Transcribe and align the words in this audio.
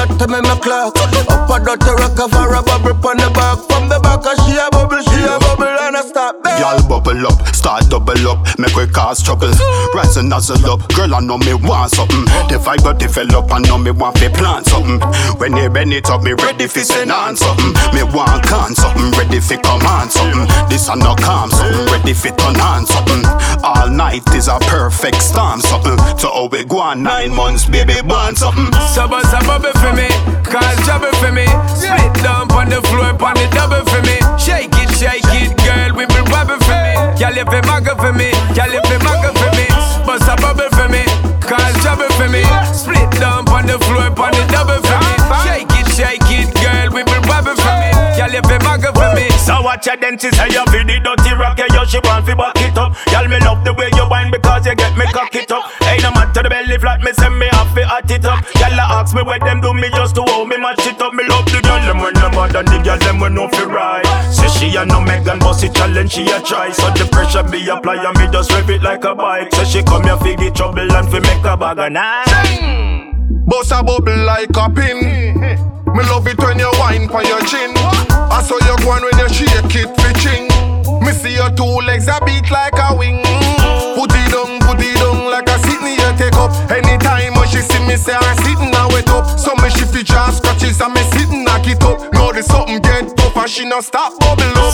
that 0.00 0.18
time 0.18 0.34
in 0.34 0.44
my 0.44 0.56
clock. 0.56 0.96
Up 0.96 1.50
a 1.50 1.56
dirty 1.60 1.92
rock 2.00 2.16
of 2.16 2.32
a 2.32 2.62
bubble 2.64 2.96
pon 3.00 3.16
the 3.20 3.28
back. 3.36 3.58
From 3.68 3.88
the 3.88 4.00
back 4.00 4.24
of 4.24 4.36
she 4.44 4.56
a 4.56 4.68
bubble, 4.72 5.02
she 5.04 5.20
a 5.20 5.36
bubble 5.36 5.68
and 5.68 5.96
I 5.96 6.02
stop. 6.02 6.40
Y'all 6.56 6.80
bubble 6.88 7.26
up, 7.28 7.36
start 7.54 7.88
double 7.88 8.24
up, 8.28 8.40
make 8.58 8.74
we 8.76 8.86
cause 8.88 9.22
trouble. 9.22 9.52
Rise 9.94 10.16
and 10.16 10.28
nuzzle 10.28 10.64
up, 10.70 10.80
girl 10.94 11.14
I 11.14 11.20
know 11.20 11.36
me 11.38 11.54
want 11.54 11.92
something. 11.92 12.24
The 12.48 12.56
vibe 12.56 12.84
got 12.84 12.98
develop, 12.98 13.52
I 13.52 13.60
know 13.60 13.78
me 13.78 13.90
want 13.90 14.16
to 14.16 14.30
plan 14.30 14.64
something. 14.64 15.00
When 15.36 15.52
they 15.52 15.68
bend 15.68 15.92
it 15.92 16.08
up, 16.08 16.22
me 16.22 16.32
ready 16.32 16.66
fi 16.66 16.82
send 16.82 17.12
on 17.12 17.36
something. 17.36 17.72
Me 17.92 18.02
want 18.04 18.44
can 18.44 18.74
something, 18.74 19.12
ready 19.18 19.40
fi 19.40 19.56
command 19.60 20.12
something. 20.12 20.48
This 20.68 20.88
I 20.88 20.94
no 20.96 21.14
calm 21.16 21.50
something, 21.50 21.84
ready 21.92 22.14
fi 22.14 22.30
turn 22.30 22.56
on 22.60 22.86
something. 22.86 23.22
All 23.62 23.88
night 23.90 24.24
is 24.34 24.48
a 24.48 24.58
perfect 24.64 25.20
storm 25.22 25.60
something. 25.60 25.96
To 26.24 26.26
how 26.28 26.48
we 26.48 26.64
go 26.64 26.80
on 26.80 27.02
nine 27.02 27.34
months, 27.34 27.66
baby, 27.66 28.00
bond 28.06 28.38
something. 28.38 28.72
Saba, 28.94 29.20
saba, 29.28 29.60
baby 29.60 29.89
for 29.90 29.96
me. 29.96 30.08
Cause 30.44 30.78
trouble 30.86 31.12
for 31.18 31.32
me. 31.32 31.46
Spit 31.74 32.14
down 32.22 32.50
on 32.52 32.68
the 32.68 32.80
floor, 32.88 33.10
on 33.10 33.34
the 33.34 33.46
double 33.50 33.84
for 33.90 34.02
me. 34.06 34.16
Shake 34.38 34.74
it, 34.74 34.90
shake 34.94 35.26
it, 35.34 35.56
girl, 35.66 35.96
we 35.96 36.06
been 36.06 36.24
bubbling 36.30 36.60
for 36.60 36.78
me. 36.78 36.94
Y'all 37.18 37.34
live 37.34 37.52
in 37.52 37.64
mugger 37.66 37.96
for 37.96 38.12
me. 38.12 38.30
Y'all 38.54 38.70
live 38.70 38.86
in 38.86 39.02
mugger 39.02 39.34
for 39.38 39.50
me. 39.56 39.66
Bust 40.06 40.28
a 40.28 40.36
bubble 40.36 40.70
for 40.76 40.88
me. 40.88 41.04
Cause 41.40 41.74
trouble 41.82 42.10
for 42.18 42.28
me. 42.28 42.44
Split 42.72 43.10
down 43.18 43.48
on 43.48 43.66
the 43.66 43.78
floor, 43.86 44.06
on 44.06 44.32
the 44.32 44.44
double 44.50 44.80
for 44.86 44.98
me. 45.04 45.09
Y'all 48.20 48.36
if 48.36 48.44
it 48.52 48.60
muggle 48.60 48.92
for 48.92 49.08
me. 49.16 49.32
So 49.40 49.64
watch 49.64 49.86
your 49.86 49.96
dentist 49.96 50.36
say 50.36 50.52
you 50.52 50.60
feel 50.68 50.84
the 50.84 51.00
dirty 51.00 51.32
rock, 51.40 51.56
yeah, 51.56 51.72
yo, 51.72 51.88
she 51.88 51.96
want 52.04 52.28
fi 52.28 52.36
back 52.36 52.52
it 52.60 52.76
up. 52.76 52.92
Y'all 53.08 53.24
me 53.24 53.40
love 53.40 53.64
the 53.64 53.72
way 53.72 53.88
you 53.96 54.04
whine 54.12 54.30
because 54.30 54.66
you 54.66 54.74
get 54.76 54.92
me 54.92 55.08
cock 55.08 55.34
it 55.34 55.50
up. 55.50 55.64
Ain't 55.88 56.04
no 56.04 56.12
matter 56.12 56.28
to 56.28 56.40
the 56.44 56.50
belly 56.52 56.76
flat, 56.76 57.00
me 57.00 57.16
send 57.16 57.38
me 57.40 57.48
off 57.56 57.72
fi 57.72 57.80
hot 57.80 58.10
it 58.10 58.28
up. 58.28 58.44
Y'all 58.60 58.76
ask 58.76 59.16
me 59.16 59.22
what 59.22 59.40
them 59.40 59.64
do 59.64 59.72
me 59.72 59.88
just 59.96 60.14
to 60.16 60.22
hold 60.28 60.52
me 60.52 60.58
match 60.60 60.84
it 60.84 61.00
up. 61.00 61.14
Me 61.14 61.24
love 61.32 61.48
the 61.48 61.64
girl 61.64 61.80
them 61.80 61.96
when 62.04 62.12
them 62.12 62.36
mad 62.36 62.52
and 62.60 62.68
the 62.68 62.76
girl 62.84 62.98
them 63.00 63.20
when 63.24 63.32
no 63.32 63.48
fi 63.48 63.64
ride. 63.64 64.04
Say 64.28 64.52
she 64.52 64.76
a 64.76 64.84
no 64.84 65.00
Megan, 65.00 65.38
boss 65.38 65.62
it 65.64 65.72
challenge 65.72 66.12
she 66.12 66.28
a 66.28 66.44
try. 66.44 66.68
So 66.76 66.92
the 66.92 67.08
pressure 67.08 67.42
be 67.48 67.64
apply 67.72 68.04
and 68.04 68.12
me 68.20 68.28
just 68.28 68.52
rev 68.52 68.68
it 68.68 68.82
like 68.82 69.04
a 69.04 69.14
bike. 69.14 69.48
Say 69.54 69.64
she 69.64 69.82
come 69.82 70.04
here 70.04 70.20
fi 70.20 70.36
get 70.36 70.54
trouble 70.54 70.92
and 70.92 71.08
fi 71.08 71.20
make 71.24 71.44
a 71.48 71.56
bag 71.56 71.78
of 71.80 71.88
night. 71.88 73.16
Bust 73.48 73.72
a 73.72 73.80
bubble 73.80 74.12
like 74.28 74.52
a 74.52 74.68
pin. 74.68 75.56
Me 75.94 76.02
love 76.06 76.26
it 76.26 76.38
when 76.38 76.58
you 76.58 76.70
whine 76.78 77.08
for 77.08 77.22
your 77.22 77.40
chin. 77.46 77.72
I 78.30 78.42
saw 78.42 78.58
you 78.62 78.76
go 78.84 78.90
on 78.90 79.02
when 79.02 79.18
you 79.18 79.28
shake 79.28 79.74
it 79.74 79.90
fitching. 80.00 80.46
Me 81.04 81.12
see 81.12 81.34
your 81.34 81.50
two 81.50 81.82
legs 81.86 82.08
a 82.08 82.18
beat 82.24 82.50
like 82.50 82.78
a 82.78 82.94
wing. 82.94 83.22
Put 83.98 84.12
it 84.14 84.30
down, 84.30 84.60
put 84.62 84.78
it 84.78 84.94
down 84.96 85.30
like 85.30 85.48
a 85.48 85.58
sitting 85.58 85.98
here 85.98 86.14
take 86.16 86.38
up. 86.38 86.52
Anytime 86.70 87.34
when 87.34 87.48
she 87.48 87.60
see 87.60 87.82
me 87.86 87.96
say 87.96 88.14
I'm 88.14 88.36
sitting 88.44 88.74
I 88.74 88.86
wet 88.92 89.08
up. 89.10 89.38
So 89.38 89.54
me 89.56 89.70
shift 89.70 89.92
the 89.92 90.02
jaw 90.02 90.30
scratches 90.30 90.80
and 90.80 90.94
me 90.94 91.02
sitting 91.10 91.44
knock 91.44 91.66
it 91.66 91.82
up. 91.82 92.12
Know 92.12 92.32
the 92.32 92.42
something 92.42 92.80
get 92.80 93.16
tough 93.16 93.36
and 93.36 93.50
she 93.50 93.64
not 93.66 93.84
stop 93.84 94.18
bubble 94.20 94.44
up. 94.58 94.72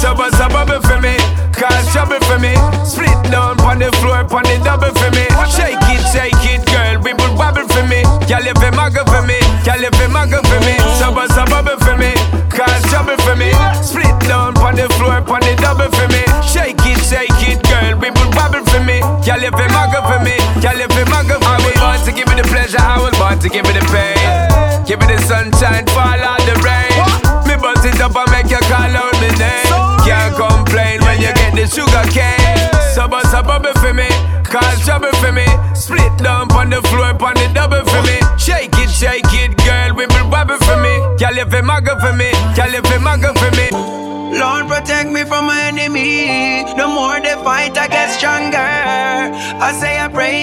To 23.46 23.54
give 23.54 23.66
it 23.66 23.78
the 23.78 23.87
pain. 23.94 24.87
Give 24.87 24.98
it 24.98 25.06
the 25.06 25.19
sunshine, 25.22 25.87
fall 25.94 26.19
out 26.19 26.43
the 26.43 26.54
rain. 26.66 26.98
Me 27.46 27.54
bust 27.54 27.87
it 27.87 28.00
up 28.02 28.16
and 28.19 28.31
make 28.34 28.50
you 28.50 28.58
call 28.66 28.90
out 28.90 29.14
my 29.22 29.31
name. 29.38 29.70
Can't 30.02 30.34
complain 30.34 30.98
when 31.06 31.22
you 31.22 31.31
get 31.34 31.54
the 31.54 31.66
sugar 31.66 32.06
cane. 32.10 32.58
So 32.94 33.06
bust 33.06 33.34
a 33.34 33.43
bubble 33.43 33.75
for 33.78 33.94
me, 33.94 34.08
cause 34.43 34.82
trouble 34.82 35.14
for 35.22 35.31
me. 35.31 35.46
Split 35.75 36.10
down 36.19 36.50
on 36.52 36.70
the 36.70 36.82
floor, 36.90 37.14
on 37.14 37.34
the 37.38 37.46
double 37.54 37.84
for 37.87 38.02
me. 38.02 38.19
Shake 38.38 38.75
it, 38.82 38.90
shake 38.90 39.31
it, 39.31 39.54
girl, 39.62 39.94
we 39.94 40.06
will 40.06 40.28
wobble 40.31 40.58
for 40.66 40.78
me. 40.82 40.94
Y'all 41.22 41.38
if 41.38 41.52
it 41.52 41.62
for 42.02 42.12
me, 42.14 42.31
y'all 42.58 42.75
if 42.75 42.90
it 42.90 43.00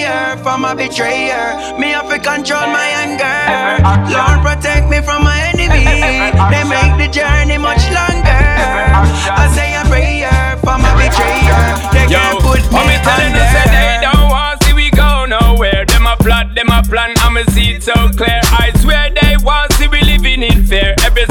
prayer 0.03 0.37
for 0.37 0.57
my 0.57 0.73
betrayer. 0.73 1.79
Me 1.79 1.87
have 1.95 2.09
to 2.09 2.19
control 2.19 2.67
my 2.67 2.87
anger. 3.03 3.39
Lord, 4.11 4.39
protect 4.43 4.89
me 4.89 4.99
from 5.01 5.23
my 5.23 5.39
enemy. 5.53 5.85
They 6.51 6.63
make 6.67 6.93
the 6.99 7.07
journey 7.11 7.57
much 7.57 7.83
longer. 7.91 8.43
I 9.39 9.47
say 9.55 9.75
a 9.75 9.83
prayer 9.87 10.57
for 10.59 10.77
my 10.77 10.91
betrayer. 10.99 11.63
They 11.95 12.11
Yo, 12.11 12.19
can't 12.19 12.39
put 12.43 12.61
me 12.61 12.75
want 12.75 12.87
me 12.87 12.97
telling 13.03 13.33
you 13.33 13.45
say 13.53 13.65
they 13.71 13.99
don't 14.03 14.29
want 14.29 14.63
see 14.63 14.73
we 14.73 14.89
go 14.91 15.25
nowhere. 15.25 15.85
Them 15.85 16.07
a 16.07 16.15
plot, 16.17 16.53
them 16.55 16.69
a 16.69 16.83
plan, 16.83 17.13
I'ma 17.19 17.43
see 17.51 17.71
it 17.75 17.83
so 17.83 17.93
clear. 18.09 18.41
I 18.51 18.71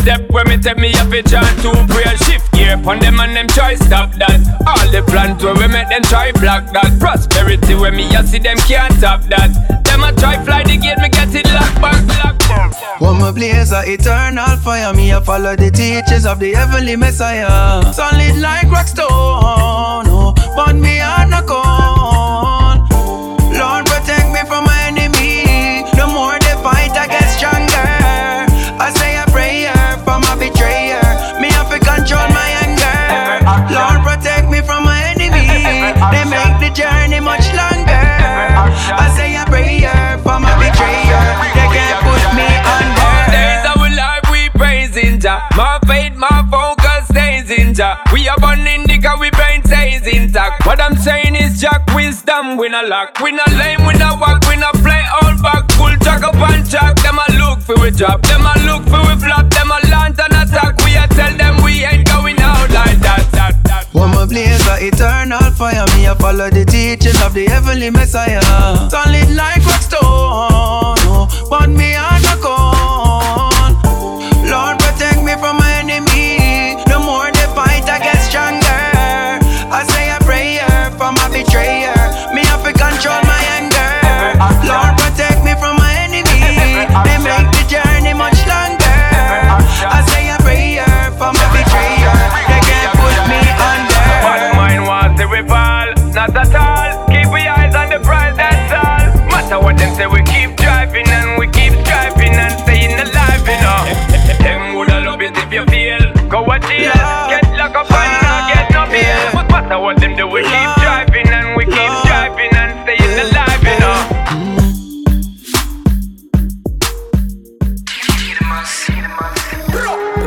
step 0.02 0.28
where 0.30 0.44
me 0.44 0.58
take 0.58 0.78
me 0.78 0.92
up 0.94 1.12
a 1.12 1.22
chant 1.22 1.46
to 1.62 1.70
prayer. 1.86 2.16
Shift 2.26 2.52
gear 2.52 2.76
pon 2.76 2.98
them 2.98 3.20
and 3.20 3.34
them 3.36 3.46
try 3.46 3.74
stop 3.76 4.12
that. 4.18 4.42
All 4.66 4.86
the 4.90 5.02
plans 5.06 5.42
where 5.42 5.54
we 5.54 5.66
make 5.68 5.88
them 5.88 6.02
try 6.02 6.32
block 6.32 6.66
that. 6.74 6.98
Prosperity 6.98 7.74
where 7.74 7.92
me 7.92 8.14
a 8.14 8.26
see 8.26 8.38
them 8.38 8.58
can't 8.68 8.92
stop 8.94 9.22
that. 9.30 9.50
Them 9.84 10.02
a 10.02 10.12
try 10.12 10.42
fly 10.44 10.64
the 10.64 10.76
gate, 10.76 10.98
me 10.98 11.08
get 11.08 11.34
it 11.34 11.46
locked 11.54 11.80
back, 11.80 12.02
locked 12.18 12.48
back. 12.48 13.00
One 13.00 13.18
my 13.18 13.30
blaze 13.30 13.72
a 13.72 13.82
eternal 13.86 14.56
fire. 14.58 14.92
Me 14.92 15.12
a 15.12 15.20
follow 15.20 15.56
the 15.56 15.70
teachings 15.70 16.26
of 16.26 16.38
the 16.40 16.52
heavenly 16.52 16.96
Messiah. 16.96 17.92
Solid 17.92 18.36
like 18.38 18.70
rock 18.70 18.88
stone, 18.88 19.08
oh, 19.08 20.34
but 20.56 20.74
me 20.74 21.00
are 21.00 21.26
not 21.26 21.46
gone. 21.46 22.51
Wisdom, 52.82 53.22
we 53.22 53.32
not 53.32 53.50
lame, 53.52 53.86
we 53.86 53.94
not 53.94 54.20
walk, 54.20 54.42
we 54.48 54.56
not 54.56 54.74
play 54.74 55.02
all 55.20 55.36
back. 55.42 55.70
Full 55.72 55.96
track 55.98 56.22
up 56.22 56.34
and 56.34 56.68
track. 56.68 56.96
Them 57.02 57.18
a 57.18 57.26
look 57.38 57.60
for 57.60 57.78
we 57.80 57.90
drop, 57.90 58.22
them 58.22 58.42
a 58.42 58.54
look 58.66 58.82
for 58.84 59.00
we 59.06 59.20
flop, 59.20 59.50
them 59.50 59.70
a 59.70 59.78
launch 59.90 60.18
and 60.18 60.32
attack. 60.32 60.76
We 60.84 60.96
a 60.96 61.06
tell 61.08 61.36
them 61.36 61.62
we 61.62 61.84
ain't 61.84 62.06
going 62.06 62.38
out 62.40 62.70
like 62.70 62.98
that. 63.00 63.28
that, 63.32 63.64
that. 63.64 63.86
One 63.92 64.10
my 64.10 64.26
blaze 64.26 64.66
a 64.68 64.86
eternal 64.86 65.50
fire. 65.52 65.86
Me 65.96 66.06
a 66.06 66.14
follow 66.14 66.50
the 66.50 66.64
teachings 66.64 67.20
of 67.22 67.34
the 67.34 67.46
heavenly 67.46 67.90
Messiah. 67.90 68.42
Solid 68.90 69.30
like 69.34 69.64
rock 69.66 69.82
stone, 69.82 70.00
oh, 70.02 71.46
but 71.50 71.68
me 71.70 71.94
are 71.94 72.11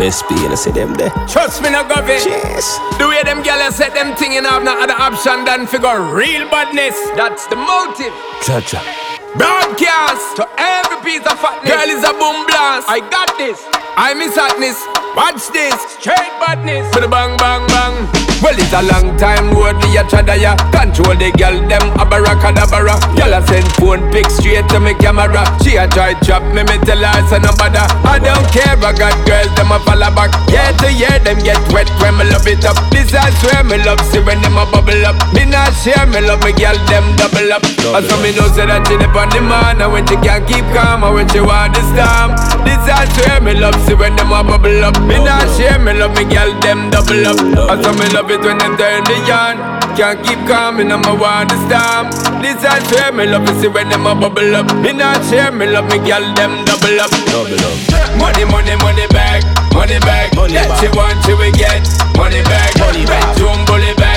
SP, 0.05 0.37
you 0.37 0.49
know, 0.49 0.55
see 0.55 0.71
them 0.71 0.93
there. 0.93 1.09
Trust 1.27 1.61
me, 1.61 1.69
no 1.71 1.83
govy. 1.83 2.21
Yes. 2.21 2.77
The 2.97 3.07
way 3.07 3.23
them 3.23 3.41
gyal 3.41 3.71
set 3.71 3.93
them 3.93 4.15
thing, 4.15 4.33
you 4.33 4.43
have 4.43 4.63
no 4.63 4.77
other 4.77 4.93
option 4.93 5.45
than 5.45 5.65
figure 5.65 6.01
real 6.13 6.49
badness. 6.49 6.95
That's 7.15 7.47
the 7.47 7.55
motive. 7.55 8.13
Cha-cha. 8.45 8.81
Broadcast 9.35 10.37
to 10.37 10.47
every 10.57 10.97
piece 11.03 11.25
of 11.25 11.39
fatness. 11.39 11.71
Girl 11.71 11.89
is 11.89 12.03
a 12.03 12.13
boom 12.13 12.45
blast. 12.47 12.87
I 12.87 12.99
got 13.09 13.37
this. 13.37 13.59
I 13.97 14.13
miss 14.13 14.35
hotness. 14.35 14.77
Watch 15.15 15.51
this. 15.51 15.75
Straight 15.99 16.33
badness. 16.39 16.93
For 16.93 17.01
the 17.01 17.07
bang 17.07 17.35
bang 17.37 17.65
bang. 17.67 18.24
Well, 18.45 18.53
it's 18.61 18.77
a 18.77 18.81
long 18.85 19.17
time 19.17 19.49
road 19.57 19.73
me 19.81 19.97
a 19.97 20.05
chada 20.05 20.37
ya. 20.37 20.53
Control 20.69 21.17
the 21.17 21.33
girl 21.33 21.65
them 21.65 21.81
abracadabra. 21.97 22.93
Girl 23.17 23.33
a 23.33 23.41
send 23.41 23.65
phone 23.81 24.05
pic 24.13 24.29
straight 24.29 24.69
to 24.69 24.77
me 24.77 24.93
camera. 25.01 25.41
She 25.65 25.81
a 25.81 25.89
try 25.89 26.13
trap 26.21 26.45
me, 26.53 26.61
me 26.61 26.77
tell 26.85 27.01
her 27.01 27.09
it's 27.25 27.33
no 27.41 27.49
bother. 27.57 27.81
I 28.05 28.21
don't 28.21 28.45
care, 28.53 28.77
I 28.77 28.93
got 28.93 29.17
girls 29.25 29.49
them 29.57 29.73
a 29.73 29.81
follow 29.81 30.13
back. 30.13 30.29
Year 30.53 30.69
to 30.77 30.93
year 30.93 31.17
them 31.25 31.41
get 31.41 31.57
wet 31.73 31.89
when 31.97 32.21
me 32.21 32.29
love 32.29 32.45
it 32.45 32.61
up. 32.69 32.77
This 32.93 33.17
I 33.17 33.33
swear 33.41 33.65
me 33.65 33.81
love 33.81 33.97
see 34.13 34.21
when 34.21 34.37
them 34.45 34.61
a 34.61 34.69
bubble 34.69 34.93
up. 35.09 35.17
Me 35.33 35.49
not 35.49 35.73
share 35.81 36.05
me 36.05 36.21
love 36.21 36.45
me 36.45 36.53
girl 36.53 36.77
them 36.85 37.17
double 37.17 37.49
up. 37.49 37.65
And 37.65 38.05
so 38.05 38.13
me 38.21 38.29
know 38.37 38.45
say 38.53 38.69
that 38.69 38.85
she 38.85 38.93
dep 39.01 39.17
on 39.17 39.33
the 39.33 39.41
man 39.41 39.81
and 39.81 39.89
when 39.89 40.05
she 40.05 40.21
can't 40.21 40.45
keep 40.45 40.69
calm 40.69 41.01
and 41.01 41.17
when 41.17 41.25
she 41.33 41.41
want 41.41 41.73
the 41.73 41.81
storm. 41.97 42.37
This 42.61 42.77
I 42.93 43.09
swear 43.17 43.41
me 43.41 43.57
love 43.57 43.73
see 43.89 43.97
when 43.97 44.13
them 44.13 44.29
a 44.29 44.45
bubble 44.45 44.85
up. 44.85 45.01
Me 45.01 45.17
not 45.17 45.49
share 45.57 45.81
me 45.81 45.97
love 45.97 46.13
me 46.13 46.29
girl 46.29 46.53
them 46.61 46.93
double 46.93 47.25
up. 47.25 47.41
Also 47.73 47.89
me 47.97 48.05
love 48.13 48.29
it 48.29 48.34
when 48.41 48.57
them 48.57 48.75
turn 48.77 49.03
the 49.05 49.17
yarn. 49.27 49.57
Can't 49.95 50.19
keep 50.25 50.39
calm, 50.47 50.79
and 50.79 50.91
I'ma 50.91 51.15
want 51.15 51.49
the 51.49 51.57
storm. 51.67 52.11
This 52.41 52.59
I 52.65 52.79
swear 52.87 53.11
me 53.11 53.25
love 53.25 53.47
it 53.47 53.55
see 53.61 53.67
when 53.67 53.89
them 53.89 54.05
a 54.05 54.15
bubble 54.15 54.55
up. 54.55 54.67
Me 54.83 54.91
not 54.91 55.23
share 55.29 55.51
me 55.51 55.67
love 55.67 55.87
me 55.91 55.97
girl 56.03 56.25
them 56.35 56.65
double 56.65 56.99
up. 56.99 57.11
Double 57.31 57.55
up. 57.55 57.75
Money, 58.19 58.45
money, 58.45 58.75
money 58.83 59.07
back, 59.11 59.43
money 59.73 59.99
back. 60.03 60.35
Money 60.35 60.53
that 60.55 60.71
she 60.79 60.87
want, 60.91 61.17
she 61.23 61.33
will 61.33 61.51
get. 61.55 61.83
Money 62.17 62.43
back, 62.43 62.71
money 62.79 63.05
back. 63.05 63.37
Jumbo 63.37 63.75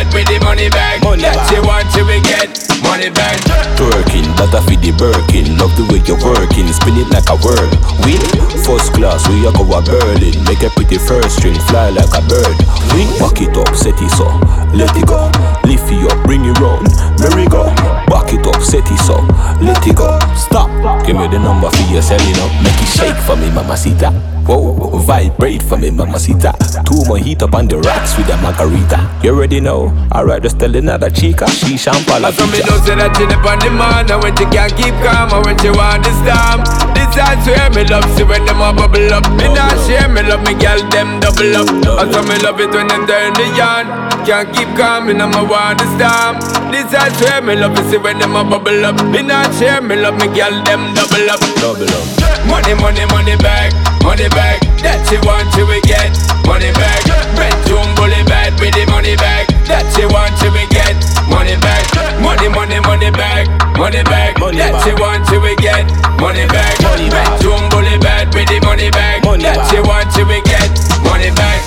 bad 0.09 0.15
with 0.15 0.29
the 0.29 0.45
money 0.45 0.69
back. 0.69 1.03
Money 1.03 1.23
that 1.23 1.49
she 1.49 1.61
want, 1.61 1.87
she 1.93 2.03
will 2.03 2.23
get. 2.23 2.49
Money 2.83 3.11
back. 3.11 3.37
Twerking, 3.77 4.27
that 4.37 4.55
I 4.55 4.61
feed 4.67 4.81
the 4.81 4.93
Birkin. 4.93 5.57
Love 5.59 5.75
the 5.77 5.85
way 5.91 6.01
you're 6.07 6.21
working, 6.21 6.69
spin 6.73 6.97
it 6.99 7.09
like 7.11 7.29
a 7.29 7.37
whirl. 7.39 7.69
Win, 8.05 8.21
first 8.65 8.93
class, 8.95 9.27
we 9.29 9.47
are 9.47 9.53
go 9.53 9.65
a 9.67 9.83
Berlin. 9.83 10.37
Make 10.45 10.63
a 10.63 10.71
pretty 10.71 10.99
first 10.99 11.39
string, 11.39 11.59
fly 11.69 11.91
like 11.91 12.11
a 12.15 12.23
bird. 12.27 12.57
Win, 12.95 13.09
back 13.19 13.39
it 13.43 13.55
up, 13.57 13.75
set 13.77 13.99
it 13.99 14.13
so, 14.15 14.27
let 14.75 14.97
it 14.97 15.07
go. 15.07 15.31
Lift 15.65 15.93
it 15.93 16.11
up, 16.11 16.19
bring 16.25 16.45
it 16.45 16.59
round, 16.61 16.89
merry 17.21 17.47
go. 17.47 17.69
Back 18.09 18.33
it 18.33 18.47
up, 18.47 18.63
set 18.63 18.89
it 18.89 18.99
so, 19.05 19.21
let 19.61 19.85
it 19.87 19.97
go. 19.97 20.19
Stop, 20.35 20.71
give 21.07 21.17
me 21.17 21.29
the 21.29 21.39
number 21.39 21.71
for 21.71 21.93
your 21.93 22.03
selling 22.03 22.37
up. 22.41 22.53
Make 22.63 22.81
it 22.81 22.89
shake 22.89 23.21
for 23.25 23.37
me, 23.37 23.51
mamacita. 23.51 24.11
Whoa, 24.49 24.73
vibrate 25.05 25.63
for 25.63 25.77
me, 25.77 25.91
mamacita. 25.91 26.57
Two 26.89 27.05
more 27.05 27.19
heat 27.19 27.43
up 27.43 27.55
on 27.55 27.69
the 27.69 27.77
rocks 27.85 28.17
with 28.17 28.33
a 28.33 28.37
margarita. 28.41 28.97
You 29.23 29.37
already 29.37 29.61
know. 29.61 29.93
Alright, 30.11 30.43
just 30.43 30.59
tell 30.59 30.75
another 30.75 31.11
chica. 31.11 31.47
She 31.51 31.77
champala. 31.77 32.33
So 32.33 32.47
me 32.49 32.65
know 32.65 32.81
say 32.81 32.97
that 32.97 33.13
she 33.13 33.29
dip 33.29 33.45
on 33.45 33.61
the 33.61 33.69
man, 33.69 34.09
and 34.09 34.23
when 34.25 34.33
she 34.41 34.49
can't 34.49 34.73
keep 34.73 34.97
calm, 35.05 35.29
and 35.37 35.45
when 35.45 35.59
she 35.61 35.69
want 35.69 36.01
to 36.01 36.13
storm. 36.25 36.65
This 36.97 37.13
I 37.21 37.37
swear 37.45 37.69
me 37.77 37.85
love 37.93 38.09
see 38.17 38.25
when 38.25 38.41
them 38.49 38.65
a 38.65 38.73
bubble 38.73 39.13
up. 39.13 39.29
Me 39.37 39.53
not 39.53 39.77
share 39.85 40.09
me 40.09 40.25
love 40.25 40.41
me 40.41 40.57
girl 40.57 40.81
them 40.89 41.21
double 41.21 41.53
up. 41.53 41.69
Also 42.01 42.25
me 42.25 42.41
love 42.41 42.57
it 42.57 42.73
when 42.73 42.89
them 42.89 43.05
turn 43.05 43.37
the 43.37 43.53
yarn. 43.53 44.08
Can't 44.27 44.49
keep 44.53 44.69
calm, 44.77 45.09
and 45.09 45.23
I'ma 45.23 45.43
want 45.45 45.79
to 45.79 45.87
storm. 45.97 46.37
This 46.69 46.93
I 46.93 47.09
swear 47.17 47.41
me 47.41 47.57
love 47.57 47.73
it 47.79 47.89
see 47.89 47.97
when 47.97 48.19
them 48.19 48.37
a 48.37 48.45
bubble 48.45 48.85
up. 48.85 49.01
Me 49.09 49.23
not 49.23 49.55
share 49.57 49.81
me 49.81 49.97
love 49.97 50.21
me 50.21 50.29
girl 50.37 50.53
them 50.69 50.93
double 50.93 51.29
up. 51.33 51.41
Double 51.57 51.89
up. 51.89 52.05
Money, 52.45 52.77
money, 52.77 53.05
money 53.09 53.37
back, 53.41 53.73
money 54.05 54.29
back. 54.37 54.61
That 54.85 55.01
she 55.09 55.17
want, 55.25 55.49
she 55.57 55.65
will 55.65 55.81
get. 55.89 56.13
Money 56.45 56.73
back. 56.77 57.01
Bedroom 57.37 57.89
bully 57.97 58.21
bad 58.29 58.53
with 58.61 58.77
the 58.77 58.85
money 58.93 59.17
back. 59.17 59.49
That 59.65 59.85
she 59.97 60.05
want, 60.09 60.33
she 60.41 60.49
will 60.53 60.69
get. 60.69 60.97
Money 61.29 61.57
back. 61.61 61.85
Money, 62.21 62.49
money, 62.49 62.81
money 62.81 63.11
back, 63.11 63.49
money 63.77 64.03
back. 64.05 64.37
Money 64.41 64.59
that 64.59 64.73
back. 64.77 64.85
she 64.85 64.93
want, 64.97 65.25
she 65.29 65.37
will 65.41 65.57
get. 65.57 65.89
Money 66.21 66.45
back. 66.49 66.77
Money 66.85 67.09
back. 67.09 67.37
Bedroom 67.41 67.65
bully 67.73 67.97
bad 68.01 68.33
with 68.33 68.49
the 68.49 68.61
money 68.65 68.91
back. 68.91 69.25
Money 69.25 69.45
that 69.45 69.57
back. 69.57 69.71
she 69.73 69.79
want, 69.81 70.09
she 70.13 70.23
will 70.25 70.43
get. 70.45 70.88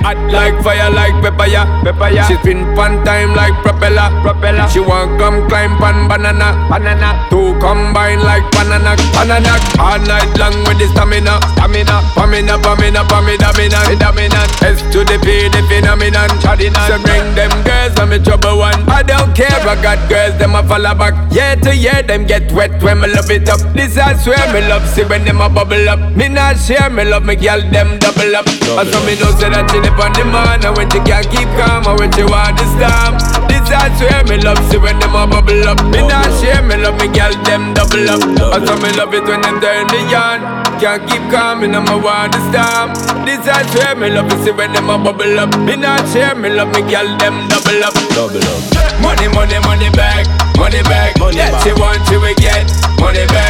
Hot 0.02 0.18
like 0.32 0.58
fire, 0.64 0.90
like 0.90 1.14
pepper 1.22 1.48
ya, 1.48 1.66
pepper 1.84 2.10
ya. 2.10 2.26
She 2.28 2.36
spin 2.42 2.66
pan 2.76 3.04
time 3.06 3.36
like 3.36 3.54
propeller, 3.62 4.10
propeller. 4.22 4.68
She 4.70 4.80
want 4.80 5.20
come 5.20 5.48
climb 5.48 5.78
pan 5.78 6.08
banana, 6.10 6.58
banana. 6.70 7.28
Two 7.30 7.54
combine 7.60 8.22
like 8.22 8.46
banana, 8.52 8.98
banana. 9.14 9.54
All 9.78 10.00
night 10.02 10.32
long 10.38 10.58
with 10.66 10.80
the 10.80 10.88
stamina, 10.94 11.38
stamina. 11.54 12.02
Pamina, 12.18 12.58
pamina, 12.64 13.04
pamina, 13.06 13.42
dominant, 13.52 14.00
dominant. 14.00 14.50
S 14.64 14.82
to 14.94 15.04
the 15.04 15.18
P, 15.22 15.50
the 15.50 15.62
phenomenon, 15.70 16.30
chadina. 16.42 16.82
So 16.88 16.98
bring 17.04 17.36
them 17.36 17.52
girls, 17.64 17.98
I'm 18.00 18.12
a 18.12 18.20
trouble 18.20 18.58
one. 18.58 18.78
I 18.90 19.04
don't 19.04 19.36
care, 19.36 19.52
I 19.52 19.76
got 19.82 20.00
girls, 20.10 20.38
them 20.38 20.56
a 20.56 20.64
follow 20.64 20.96
back. 20.96 21.14
Year 21.32 21.56
to 21.58 21.76
year, 21.76 22.02
them 22.04 22.26
get 22.26 22.52
wet 22.54 22.82
when 22.82 23.02
me 23.02 23.08
love 23.14 23.30
it 23.30 23.50
up. 23.50 23.60
This 23.74 23.98
I 23.98 24.16
swear 24.16 24.42
me 24.54 24.68
love, 24.68 24.88
see 24.88 25.04
when 25.04 25.26
them 25.26 25.42
a 25.42 25.50
bubble 25.50 25.90
up. 25.90 26.00
Me 26.16 26.28
not 26.28 26.58
share, 26.58 26.90
me 26.90 27.04
love 27.06 27.26
me 27.26 27.36
girl, 27.36 27.62
them 27.72 28.00
double 28.00 28.36
up. 28.36 28.48
And 28.48 28.88
so 28.90 29.00
me 29.06 29.20
know 29.20 29.32
say 29.38 29.50
that 29.50 29.70
she 29.70 29.80
dip 29.92 30.00
on 30.00 30.12
the 30.14 30.24
man, 30.26 30.64
and 30.64 30.76
when 30.78 30.88
she 30.90 31.00
can't 31.04 31.28
keep 31.28 31.48
calm, 31.60 31.84
and 31.88 32.00
when 32.00 32.12
she 32.16 32.24
want 32.24 32.56
to 32.58 32.66
storm. 32.76 33.20
This 33.48 33.68
I 33.68 33.92
swear 34.00 34.24
me 34.26 34.40
love, 34.40 34.60
see 34.72 34.80
when 34.80 34.98
them 35.00 35.16
a 35.16 35.28
bubble 35.28 35.68
up. 35.68 35.80
Me 35.92 36.00
not 36.08 36.28
share, 36.40 36.64
me 36.64 36.76
love 36.80 36.96
me 36.96 37.08
girl, 37.12 37.34
them 37.44 37.74
double 37.74 38.08
up. 38.08 38.24
And 38.24 38.64
so 38.68 38.74
me 38.80 38.90
love 38.96 39.14
it 39.14 39.24
when 39.28 39.42
them 39.42 39.60
turn 39.60 39.88
the 39.92 40.00
yarn. 40.08 40.40
Can't 40.80 41.04
keep 41.08 41.24
calm, 41.32 41.64
and 41.64 41.76
I'ma 41.76 42.00
want 42.00 42.34
to 42.34 42.40
storm. 42.50 42.96
This 43.28 43.44
I 43.48 43.68
swear 43.72 43.96
me 43.96 44.10
love, 44.10 44.32
see 44.44 44.52
when 44.52 44.72
them 44.72 44.90
a 44.90 44.98
bubble 44.98 45.40
up. 45.40 45.52
Me 45.60 45.76
not 45.76 46.08
share, 46.10 46.36
me 46.36 46.50
love 46.50 46.72
me 46.72 46.82
girl, 46.88 47.08
them 47.20 47.48
double 47.52 47.84
up. 47.84 47.96
Double 48.16 48.40
up. 48.40 48.62
Money, 49.04 49.28
money, 49.34 49.60
money 49.66 49.90
back, 49.92 50.24
money 50.56 50.82
back. 50.88 51.18
Money 51.20 51.38
that 51.38 51.52
back. 51.52 51.64
she 51.66 51.74
want, 51.76 52.02
will 52.12 52.36
get. 52.40 52.66
Money 53.00 53.26
Money 53.26 53.26
back. 53.28 53.41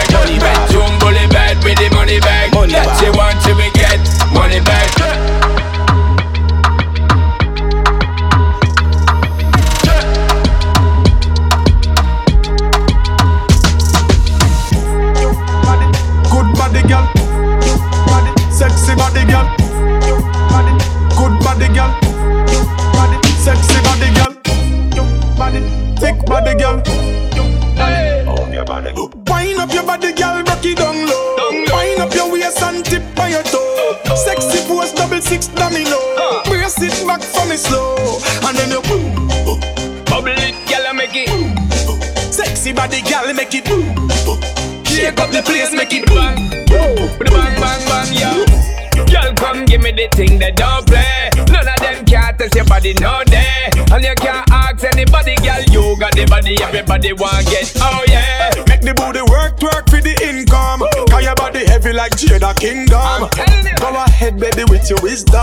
Your 64.92 65.00
wisdom. 65.02 65.41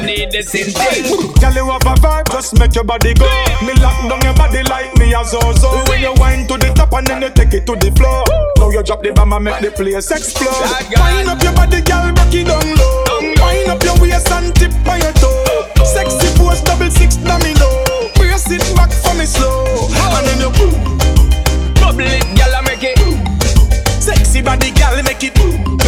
Ling 0.00 0.06
a 0.06 0.06
ling, 0.06 0.06
me 0.06 0.16
need 0.16 0.32
the 0.32 0.42
same 0.42 0.70
thing. 0.72 1.04
Girl, 1.40 1.54
you 1.54 1.70
have 1.70 1.82
a 1.82 1.94
vibe, 2.00 2.30
just 2.30 2.58
make 2.58 2.74
your 2.74 2.84
body 2.84 3.14
go. 3.14 3.26
Me 3.62 3.72
lock 3.80 3.96
down 4.08 4.20
your 4.22 4.34
body 4.34 4.62
like 4.64 4.94
me 4.96 5.12
a 5.14 5.24
zozo. 5.24 5.70
When 5.88 6.00
you 6.00 6.14
wind 6.16 6.48
to 6.48 6.58
the 6.58 6.72
top 6.74 6.92
and 6.92 7.06
then 7.06 7.22
you 7.22 7.30
take 7.30 7.54
it 7.54 7.66
to 7.66 7.76
the 7.76 7.90
floor. 7.96 8.24
Now 8.58 8.70
you 8.70 8.82
drop 8.82 9.02
the 9.02 9.12
bomb 9.12 9.32
and 9.32 9.44
make 9.44 9.60
the 9.60 9.70
place 9.70 10.10
explode. 10.10 10.52
Wind 10.96 11.28
up 11.28 11.42
your 11.42 11.52
body, 11.52 11.80
girl, 11.82 12.12
rock 12.12 12.34
it 12.34 12.46
down 12.46 12.66
low. 12.76 13.04
Wind 13.20 13.68
up 13.68 13.82
your 13.82 13.96
waist 14.00 14.30
and 14.30 14.54
tip 14.54 14.72
on 14.86 15.00
your 15.00 15.12
toe. 15.16 15.44
Sexy 15.84 16.28
pose, 16.36 16.60
double 16.62 16.90
six 16.90 17.16
domino. 17.16 17.68
Brace 18.16 18.50
it 18.50 18.64
back 18.76 18.92
for 18.92 19.14
me 19.14 19.26
slow. 19.26 19.88
And 20.16 20.26
then 20.26 20.40
you 20.40 20.50
boom. 20.56 20.74
Bubble 21.80 22.06
it, 22.06 22.24
girl, 22.36 22.54
I 22.54 22.60
make 22.64 22.84
it. 22.84 22.98
Sexy 24.00 24.42
body, 24.42 24.70
girl, 24.72 25.02
make 25.02 25.22
it 25.24 25.34
boom. 25.34 25.78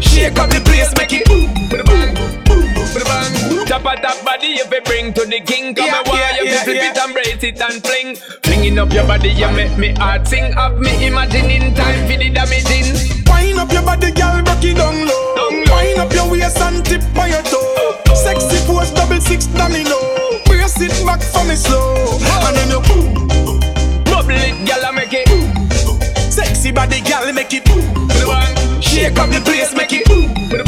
Shake 0.00 0.38
up 0.38 0.50
the 0.50 0.60
place, 0.64 0.92
make 0.98 1.12
it. 1.12 1.26
Bada 1.70 1.84
bang, 2.94 3.02
bada 3.02 3.04
bang. 3.06 3.66
Tap 3.66 3.84
a 3.86 3.94
tap 4.00 4.24
body 4.24 4.54
if 4.58 4.70
you 4.72 4.80
bring 4.82 5.12
to 5.14 5.24
the 5.26 5.40
king. 5.40 5.74
Come 5.74 5.86
Yeah, 5.86 5.98
and 5.98 6.08
wire 6.08 6.20
yeah, 6.20 6.36
you 6.42 6.50
yeah, 6.50 6.62
flip 6.64 6.76
yeah. 6.76 6.90
it 6.90 6.98
and 6.98 7.12
brace 7.14 7.42
it 7.44 7.60
and 7.60 7.82
fling. 7.82 8.16
Flinging 8.42 8.78
up 8.78 8.92
your 8.92 9.06
body, 9.06 9.30
you 9.30 9.50
make 9.52 9.76
me 9.78 9.92
heart 9.94 10.26
sing. 10.26 10.52
Have 10.52 10.78
me 10.78 11.06
imagining 11.06 11.74
time 11.74 12.06
for 12.08 12.16
the 12.18 12.30
damaging. 12.30 12.94
Wind 13.30 13.58
up 13.58 13.72
your 13.72 13.82
body, 13.82 14.10
girl, 14.12 14.42
rock 14.42 14.62
it 14.64 14.76
down 14.76 15.06
low. 15.06 15.48
Wind 15.70 15.98
up 15.98 16.12
your 16.12 16.30
waist 16.30 16.58
and 16.60 16.84
tip 16.84 17.02
on 17.16 17.30
your 17.30 17.42
toe. 17.42 17.96
Sexy 18.14 18.58
pose, 18.66 18.90
double 18.90 19.20
six 19.20 19.46
domino. 19.46 19.96
Brace 20.46 20.80
it 20.80 20.92
back 21.06 21.22
for 21.22 21.44
me 21.46 21.54
slow. 21.54 22.18
And 22.46 22.56
then 22.56 22.68
you 22.70 22.80
boom. 22.90 23.28
Bubble 24.04 24.34
it, 24.34 24.56
girl, 24.66 24.84
I 24.84 24.90
make 24.92 25.12
it. 25.14 25.28
Sexy 26.32 26.72
body, 26.72 27.00
girl, 27.02 27.32
make 27.32 27.52
it 27.54 27.64
boom. 27.64 27.84
Shake 28.82 29.18
up 29.18 29.30
the 29.30 29.40
place, 29.44 29.72
make 29.74 29.92
it. 29.92 30.08
Make 30.50 30.66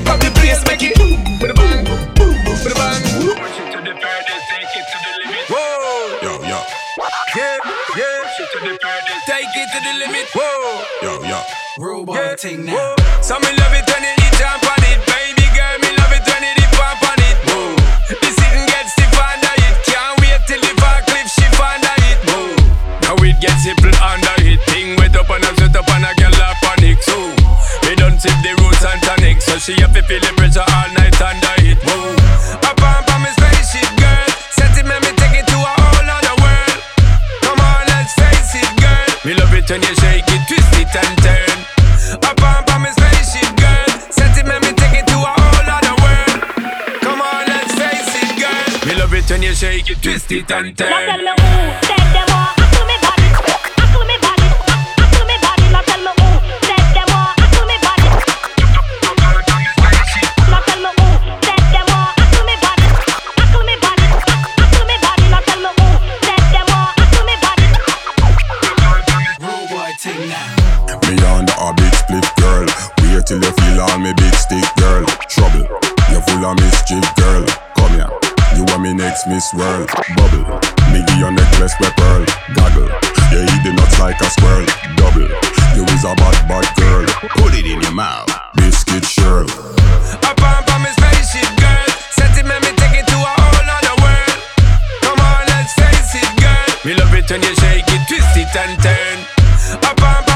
Shake 0.00 0.08
up 0.08 0.20
the 0.20 0.30
place, 0.40 0.64
make 0.66 0.82
it 0.82 0.96
boom, 0.96 1.20
with 1.40 1.50
a 1.50 1.54
bang, 1.54 1.84
boom, 1.84 2.32
with 2.64 2.72
a 2.72 2.74
bang. 2.74 3.02
Push 3.04 3.60
it 3.60 3.68
to 3.68 3.80
the 3.84 3.92
furthest, 4.00 4.44
take 4.48 4.72
it 4.80 4.86
to 4.88 4.98
the 5.04 5.12
limit. 5.20 5.44
Whoa, 5.52 6.16
Yo, 6.24 6.32
yo, 6.40 6.60
yeah, 7.36 7.58
yeah. 8.00 8.24
Push 8.24 8.40
it 8.40 8.48
to 8.52 8.58
the 8.64 8.78
furthest, 8.80 9.26
take 9.28 9.56
it 9.60 9.68
to 9.68 9.78
the 9.84 9.92
limit. 10.00 10.26
Whoa, 10.32 10.84
yo, 11.02 11.22
yo. 11.28 11.42
robot 11.78 12.40
thing 12.40 12.64
now. 12.64 12.94
Some 13.20 13.42
me 13.42 13.48
love 13.60 13.74
it 13.76 13.79
she 29.70 29.80
have 29.82 29.94
to 29.94 30.02
feel 30.02 30.18
the 30.18 30.32
pressure 30.34 30.66
all 30.66 30.88
night 30.98 31.14
under 31.22 31.54
it. 31.62 31.78
Whoa, 31.86 32.14
up 32.66 32.82
on 32.82 33.06
on 33.14 33.22
me 33.22 33.30
spaceship 33.38 33.86
girl, 34.02 34.26
set 34.50 34.74
it 34.74 34.86
make 34.86 34.98
me 35.06 35.12
take 35.14 35.38
it 35.38 35.46
to 35.46 35.58
a 35.62 35.72
whole 35.78 36.10
other 36.10 36.34
world. 36.42 36.78
Come 37.46 37.60
on, 37.62 37.82
let's 37.86 38.10
face 38.18 38.58
it, 38.58 38.70
girl. 38.82 39.06
Me 39.22 39.38
love 39.38 39.54
it 39.54 39.70
when 39.70 39.82
you 39.86 39.94
shake 40.02 40.26
it, 40.26 40.42
twist 40.50 40.74
it 40.74 40.90
and 40.90 41.14
turn. 41.22 41.58
Up 42.18 42.40
on 42.42 42.66
on 42.66 42.82
me 42.82 42.90
spaceship, 42.90 43.50
girl. 43.62 43.86
Set 44.10 44.34
it, 44.38 44.46
make 44.46 44.62
me 44.66 44.72
take 44.74 44.98
it 44.98 45.06
to 45.06 45.18
a 45.22 45.32
whole 45.38 45.68
other 45.70 45.94
world. 46.02 46.40
Come 47.06 47.22
on, 47.22 47.46
let's 47.46 47.70
face 47.78 48.10
it, 48.26 48.30
girl. 48.42 48.70
Me 48.90 48.98
love 48.98 49.14
it 49.14 49.30
when 49.30 49.42
you 49.42 49.54
shake 49.54 49.86
it, 49.86 50.02
twist 50.02 50.32
it 50.32 50.50
and 50.50 50.74
turn. 50.74 51.99
Me 79.40 79.46
next 79.46 79.54
Miss 79.54 79.54
World. 79.54 79.88
Bubble, 80.16 80.60
me 80.92 81.04
give 81.06 81.18
your 81.18 81.32
necklace 81.32 81.74
with 81.80 81.94
pearl. 81.96 82.24
Goggle, 82.54 82.88
you 83.32 83.42
eat 83.42 83.62
the 83.64 83.72
nuts 83.72 83.98
like 83.98 84.20
a 84.20 84.30
squirrel. 84.30 84.66
Double, 84.96 85.28
you 85.76 85.84
is 85.84 86.04
a 86.04 86.14
bad 86.14 86.48
bad 86.48 86.66
girl. 86.76 87.06
Put 87.36 87.54
it 87.54 87.64
in 87.64 87.80
your 87.80 87.92
mouth. 87.92 88.28
Biscuit 88.56 89.04
shirl. 89.04 89.48
Up 90.24 90.40
on 90.42 90.64
on 90.70 90.82
me 90.82 90.90
spaceship, 90.92 91.48
girl. 91.58 91.88
Set 92.10 92.36
it, 92.38 92.46
make 92.46 92.62
me 92.62 92.72
take 92.76 93.00
it 93.00 93.06
to 93.06 93.16
a 93.16 93.32
whole 93.40 93.68
other 93.76 93.96
world. 94.02 94.38
Come 95.02 95.20
on, 95.20 95.42
let's 95.48 95.72
face 95.74 96.20
it, 96.20 96.30
girl. 96.40 96.68
Me 96.84 96.94
love 96.94 97.14
it 97.14 97.30
when 97.30 97.42
you 97.42 97.54
shake 97.56 97.88
it, 97.88 98.02
twist 98.08 98.36
it 98.36 98.56
and 98.56 98.76
turn. 98.82 99.18
Up 99.84 100.02
on 100.02 100.29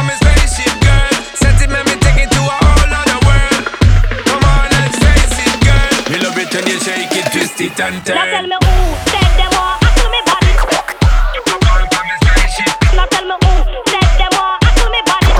Me 6.54 6.60
love 6.60 6.68
it 6.68 6.70
when 6.70 6.70
you 6.70 6.78
shake 6.78 7.10
it, 7.10 7.26
twist 7.32 7.60
it 7.60 7.80
and 7.80 7.96
Now 8.06 8.24
tell 8.30 8.46
me 8.46 8.54
who 8.54 8.74
said 9.10 9.26
them 9.34 9.50
want 9.58 9.82
hassle 9.82 10.10
me 10.10 10.20
body. 10.22 10.52
Up 10.54 11.50
on 11.50 11.82
on 11.82 12.04
me 12.06 12.14
spaceship, 12.22 12.70
Now 12.94 13.06
tell 13.10 13.26
me 13.26 13.34
who 13.42 13.50
said 13.90 14.06
them 14.14 14.30
want 14.38 14.62
hassle 14.62 14.90
me 14.94 15.00
body. 15.02 15.34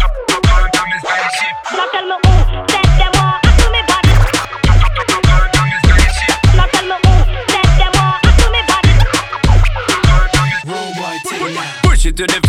up 0.00 0.16
on 0.32 0.72
on 0.80 0.86
me 0.88 0.96
spaceship, 1.04 1.54
Now 1.76 1.86
tell 1.92 2.08
me 2.08 2.16
who 2.24 2.32
said 2.72 2.88
them 2.96 3.12
want 3.12 3.44
hassle 3.44 3.68
me 3.68 3.80
body. 3.84 4.12
up 4.72 4.88
on 5.28 5.52
on 5.60 5.66
me 5.68 5.76
spaceship. 5.84 6.40
Now 6.56 6.68
tell 6.72 6.88
me 6.88 6.96
who 7.04 7.12
said 7.52 7.68
them 7.76 7.92
want 8.00 8.24
hassle 8.24 8.48
me 8.48 8.60
body. 8.64 8.92
Push 11.84 12.06
it 12.06 12.16
to 12.16 12.16
the 12.16 12.16
take 12.16 12.16
it 12.16 12.16
to 12.16 12.26
the 12.26 12.40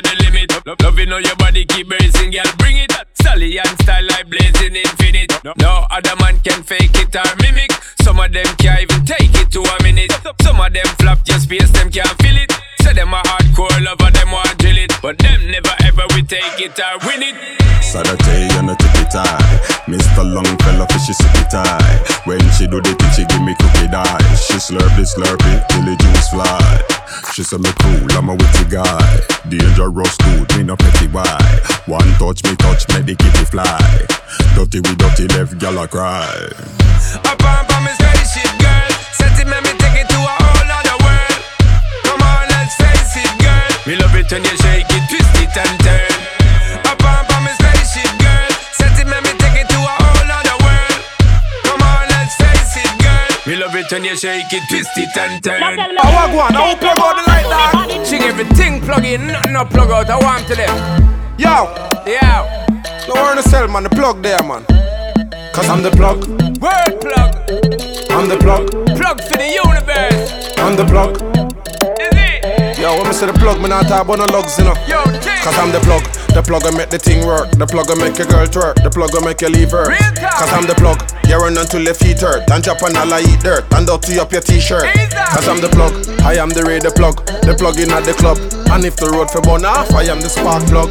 limit. 0.00 0.66
Love, 0.66 0.80
loving 0.82 1.08
how 1.08 1.18
your 1.18 1.36
body 1.36 1.64
keep 1.64 1.88
bracing, 1.88 2.30
girl, 2.30 2.44
bring 2.58 2.76
it. 2.78 2.92
Stallion 3.20 3.66
style 3.82 4.06
like 4.08 4.28
blazing 4.28 4.76
infinite. 4.76 5.32
No, 5.58 5.84
other 5.90 6.16
man 6.20 6.38
can 6.40 6.62
fake 6.62 6.94
it 6.94 7.14
or 7.14 7.36
mimic. 7.42 7.72
Some 8.00 8.18
of 8.18 8.32
them 8.32 8.46
can't 8.56 8.80
even 8.80 9.04
take 9.04 9.34
it 9.34 9.50
to 9.52 9.60
a 9.60 9.82
minute. 9.82 10.12
Some 10.42 10.60
of 10.60 10.72
them 10.72 10.86
flap 10.98 11.20
your 11.26 11.38
space, 11.38 11.70
them 11.70 11.90
can't 11.90 12.08
feel 12.22 12.36
it. 12.36 12.61
Say 12.82 12.92
them 12.92 13.14
a 13.14 13.22
hardcore 13.22 13.78
lover, 13.86 14.10
them 14.10 14.30
want 14.30 14.58
drill 14.58 14.76
it. 14.76 14.92
But 15.00 15.18
them 15.18 15.40
never 15.50 15.74
ever 15.86 16.04
we 16.14 16.22
take 16.22 16.58
it 16.58 16.78
or 16.78 16.98
win 17.06 17.22
it. 17.22 17.36
Saturday 17.82 18.48
and 18.58 18.70
a 18.70 18.74
ticky 18.76 19.04
tie. 19.12 19.62
Mr. 19.86 20.24
Longfellow 20.24 20.86
fishy 20.90 21.12
sicky 21.12 21.44
tie. 21.50 22.02
When 22.24 22.40
she 22.56 22.66
do 22.66 22.80
the 22.80 22.94
thing, 22.94 23.12
she 23.12 23.24
give 23.26 23.42
me 23.42 23.54
cookie 23.60 23.88
die. 23.88 24.22
She 24.34 24.56
slurp 24.56 24.90
the 24.96 25.04
it, 25.04 25.62
till 25.68 25.84
the 25.84 25.94
juice 26.00 26.28
fly. 26.30 27.02
She 27.34 27.42
say 27.42 27.58
me 27.58 27.70
cool, 27.80 28.08
I'm 28.16 28.28
a 28.28 28.34
witty 28.34 28.64
guy. 28.68 29.20
Dangerous 29.48 30.16
dude, 30.18 30.56
me 30.56 30.62
no 30.64 30.76
petty 30.76 31.06
why. 31.08 31.38
One 31.86 32.08
touch 32.16 32.42
me 32.44 32.56
touch, 32.56 32.88
me 32.90 33.02
the 33.02 33.14
kitty 33.14 33.44
fly. 33.44 34.06
Dirty 34.56 34.80
we 34.80 34.94
dirty 34.96 35.28
left, 35.36 35.58
gal 35.58 35.78
a 35.78 35.86
cry. 35.86 36.28
Up 37.24 37.44
on 37.44 37.64
on 37.76 37.84
me 37.84 37.92
spaceship, 37.92 38.52
girl. 38.60 38.90
Set 39.12 39.36
it, 39.36 39.46
make 39.48 39.64
me 39.64 39.72
take 39.78 40.00
it 40.00 40.08
to 40.08 40.16
a 40.16 40.61
Me 43.86 43.96
love 43.98 44.14
it 44.14 44.30
when 44.30 44.44
you 44.44 44.56
shake 44.62 44.86
it, 44.86 45.04
twist 45.10 45.34
it 45.42 45.56
and 45.58 45.74
turn. 45.82 46.14
Up 46.86 47.02
on 47.02 47.26
on 47.34 47.42
me 47.44 47.50
spaceship, 47.58 48.12
girl. 48.22 48.50
Set 48.78 48.94
it, 48.94 49.06
make 49.10 49.22
me 49.26 49.32
take 49.42 49.58
it 49.58 49.68
to 49.68 49.78
a 49.82 49.94
whole 49.98 50.30
other 50.38 50.56
world. 50.62 51.02
Come 51.66 51.82
on, 51.82 52.02
let's 52.14 52.34
face 52.38 52.78
it, 52.78 52.92
girl. 53.02 53.26
Me 53.46 53.56
love 53.58 53.74
it 53.74 53.90
when 53.90 54.04
you 54.04 54.16
shake 54.16 54.52
it, 54.54 54.62
twist 54.70 54.94
it 54.96 55.10
and 55.18 55.42
turn. 55.42 55.62
I 55.62 55.74
who 55.74 56.14
want 56.14 56.32
one, 56.34 56.54
I 56.54 56.62
said 56.62 56.78
want 56.78 56.80
plug 56.80 56.94
them 56.94 57.02
out 57.02 57.16
the 57.18 57.24
want 57.26 57.26
light, 57.26 57.46
hassle 57.50 57.50
me 57.50 57.50
dog. 57.50 57.72
body. 57.74 58.04
Sing 58.06 58.22
everything 58.22 58.80
plug 58.82 59.04
in, 59.04 59.26
nothing 59.26 59.52
no 59.52 59.64
plug 59.64 59.90
out. 59.90 60.10
I 60.10 60.18
want 60.22 60.46
to 60.46 60.54
them. 60.54 60.76
Yo, 61.38 61.66
Yeah, 62.06 62.66
no 63.08 63.14
worry 63.14 63.36
to 63.42 63.48
sell, 63.48 63.66
man. 63.66 63.82
The 63.82 63.90
plug 63.90 64.22
there, 64.22 64.42
man. 64.44 64.62
Cause 65.52 65.68
I'm 65.68 65.82
the 65.82 65.90
plug. 65.90 66.22
word 66.62 67.00
plug, 67.02 67.34
I'm 68.14 68.28
the 68.30 68.38
plug. 68.38 68.70
plug 68.96 69.18
for 69.26 69.36
the 69.42 69.48
universe. 69.50 70.54
I'm 70.56 70.76
the 70.76 70.84
plug. 70.86 71.41
Yo, 72.82 72.90
when 72.98 73.06
me 73.06 73.12
say 73.12 73.26
the 73.26 73.32
plug, 73.34 73.62
me 73.62 73.68
not 73.68 73.86
talk 73.86 74.02
about 74.02 74.18
no 74.18 74.24
lugs, 74.24 74.58
you 74.58 74.64
know. 74.64 74.74
Cause 74.74 75.56
I'm 75.56 75.70
the 75.70 75.78
plug. 75.86 76.02
The 76.32 76.40
plug 76.40 76.64
will 76.64 76.72
make 76.72 76.88
the 76.88 76.98
thing 76.98 77.26
work. 77.26 77.50
The 77.60 77.66
plug 77.66 77.92
will 77.92 78.00
make 78.00 78.16
your 78.16 78.26
girl 78.26 78.48
twerk. 78.48 78.80
The 78.80 78.88
plug 78.88 79.12
will 79.12 79.20
make 79.20 79.44
you 79.44 79.52
leave 79.52 79.70
her. 79.72 79.92
Cause 80.16 80.52
I'm 80.56 80.64
the 80.64 80.72
plug. 80.80 80.96
You 81.28 81.36
run 81.36 81.60
until 81.60 81.84
your 81.84 81.92
feet 81.92 82.24
hurt. 82.24 82.48
And 82.50 82.64
drop 82.64 82.80
and 82.80 82.96
all 82.96 83.12
I 83.12 83.20
eat 83.20 83.44
dirt. 83.44 83.68
And 83.76 83.84
dirty 83.84 84.16
up 84.16 84.32
your 84.32 84.40
t-shirt. 84.40 84.88
Cause 85.12 85.46
I'm 85.46 85.60
the 85.60 85.68
plug. 85.68 85.92
I 86.24 86.40
am 86.40 86.48
the 86.48 86.64
radio 86.64 86.88
plug. 86.88 87.20
The 87.44 87.52
plug 87.52 87.76
in 87.76 87.92
at 87.92 88.08
the 88.08 88.16
club. 88.16 88.40
And 88.72 88.80
if 88.84 88.96
the 88.96 89.12
road 89.12 89.28
for 89.28 89.44
burn 89.44 89.68
off, 89.68 89.92
I 89.92 90.08
am 90.08 90.24
the 90.24 90.32
spark 90.32 90.64
plug. 90.72 90.88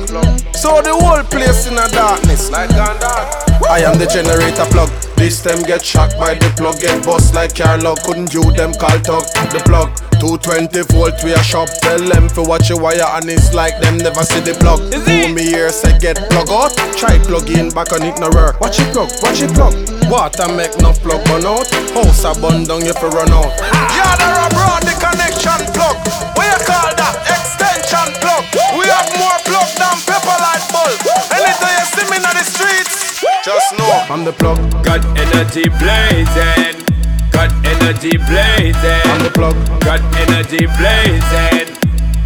So 0.54 0.78
the 0.86 0.94
whole 0.94 1.26
place 1.26 1.66
in 1.66 1.74
a 1.74 1.90
darkness. 1.90 2.54
Like 2.54 2.70
gone 2.78 3.02
dark. 3.02 3.52
I 3.66 3.82
am 3.82 3.98
the 3.98 4.06
generator 4.06 4.70
plug. 4.70 4.94
This 5.18 5.42
them 5.42 5.62
get 5.64 5.86
shocked 5.86 6.18
by 6.18 6.34
the 6.34 6.50
plug, 6.58 6.82
get 6.82 7.06
bust 7.06 7.34
like 7.34 7.56
car 7.56 7.78
log. 7.78 8.02
Couldn't 8.06 8.34
you 8.34 8.42
them 8.54 8.74
call 8.74 8.98
talk 9.02 9.26
the 9.54 9.62
plug? 9.66 9.90
220 10.22 10.82
volt 10.94 11.18
we 11.24 11.34
a 11.34 11.42
shop. 11.42 11.70
Tell 11.82 11.98
them 11.98 12.30
for 12.30 12.46
watch 12.46 12.70
your 12.70 12.80
wire 12.80 13.06
and 13.18 13.30
it's 13.30 13.54
like 13.54 13.80
them 13.82 13.98
never 13.98 14.24
see 14.24 14.40
the 14.42 14.54
plug. 14.54 14.82
It? 14.94 15.31
Me 15.34 15.44
here 15.44 15.70
say 15.70 15.98
get 16.00 16.18
plug 16.30 16.50
out? 16.50 16.76
Try 16.98 17.18
plug 17.24 17.50
in 17.50 17.70
back 17.70 17.92
on 17.92 18.04
it 18.04 18.20
no 18.20 18.30
work. 18.36 18.60
Watch 18.60 18.80
it 18.80 18.92
plug, 18.92 19.10
watch 19.24 19.42
it 19.42 19.52
plug. 19.56 19.74
Water 20.12 20.48
make 20.52 20.76
no 20.84 20.92
plug 21.00 21.24
run 21.30 21.46
out. 21.46 21.68
House 21.96 22.24
a 22.28 22.36
bun 22.40 22.64
down 22.68 22.84
you 22.84 22.94
fi 22.94 23.08
run 23.08 23.32
out. 23.32 23.52
Yeah, 23.96 24.16
there 24.20 24.36
a 24.36 24.48
broad 24.52 24.84
the 24.84 24.94
connection 25.00 25.62
plug. 25.72 25.96
What 26.36 26.48
you 26.48 26.60
call 26.68 26.92
that? 27.00 27.16
Extension 27.28 28.12
plug. 28.20 28.44
We 28.76 28.88
have 28.92 29.10
more 29.16 29.40
plug 29.48 29.70
than 29.80 29.98
pepper 30.04 30.38
light 30.42 30.64
bulb. 30.72 31.00
Anytime 31.32 31.76
you 31.80 31.88
see 31.96 32.06
me 32.12 32.18
in 32.20 32.36
the 32.36 32.46
streets, 32.46 33.24
just 33.44 33.72
know 33.80 33.92
I'm 34.12 34.24
the 34.24 34.34
plug. 34.34 34.60
Got 34.84 35.06
energy 35.16 35.72
blazing. 35.80 36.84
Got 37.32 37.52
energy 37.64 38.18
blazing. 38.18 39.06
I'm 39.08 39.24
the 39.24 39.32
plug. 39.34 39.56
Got 39.82 40.02
energy 40.20 40.68
blazing. 40.78 41.81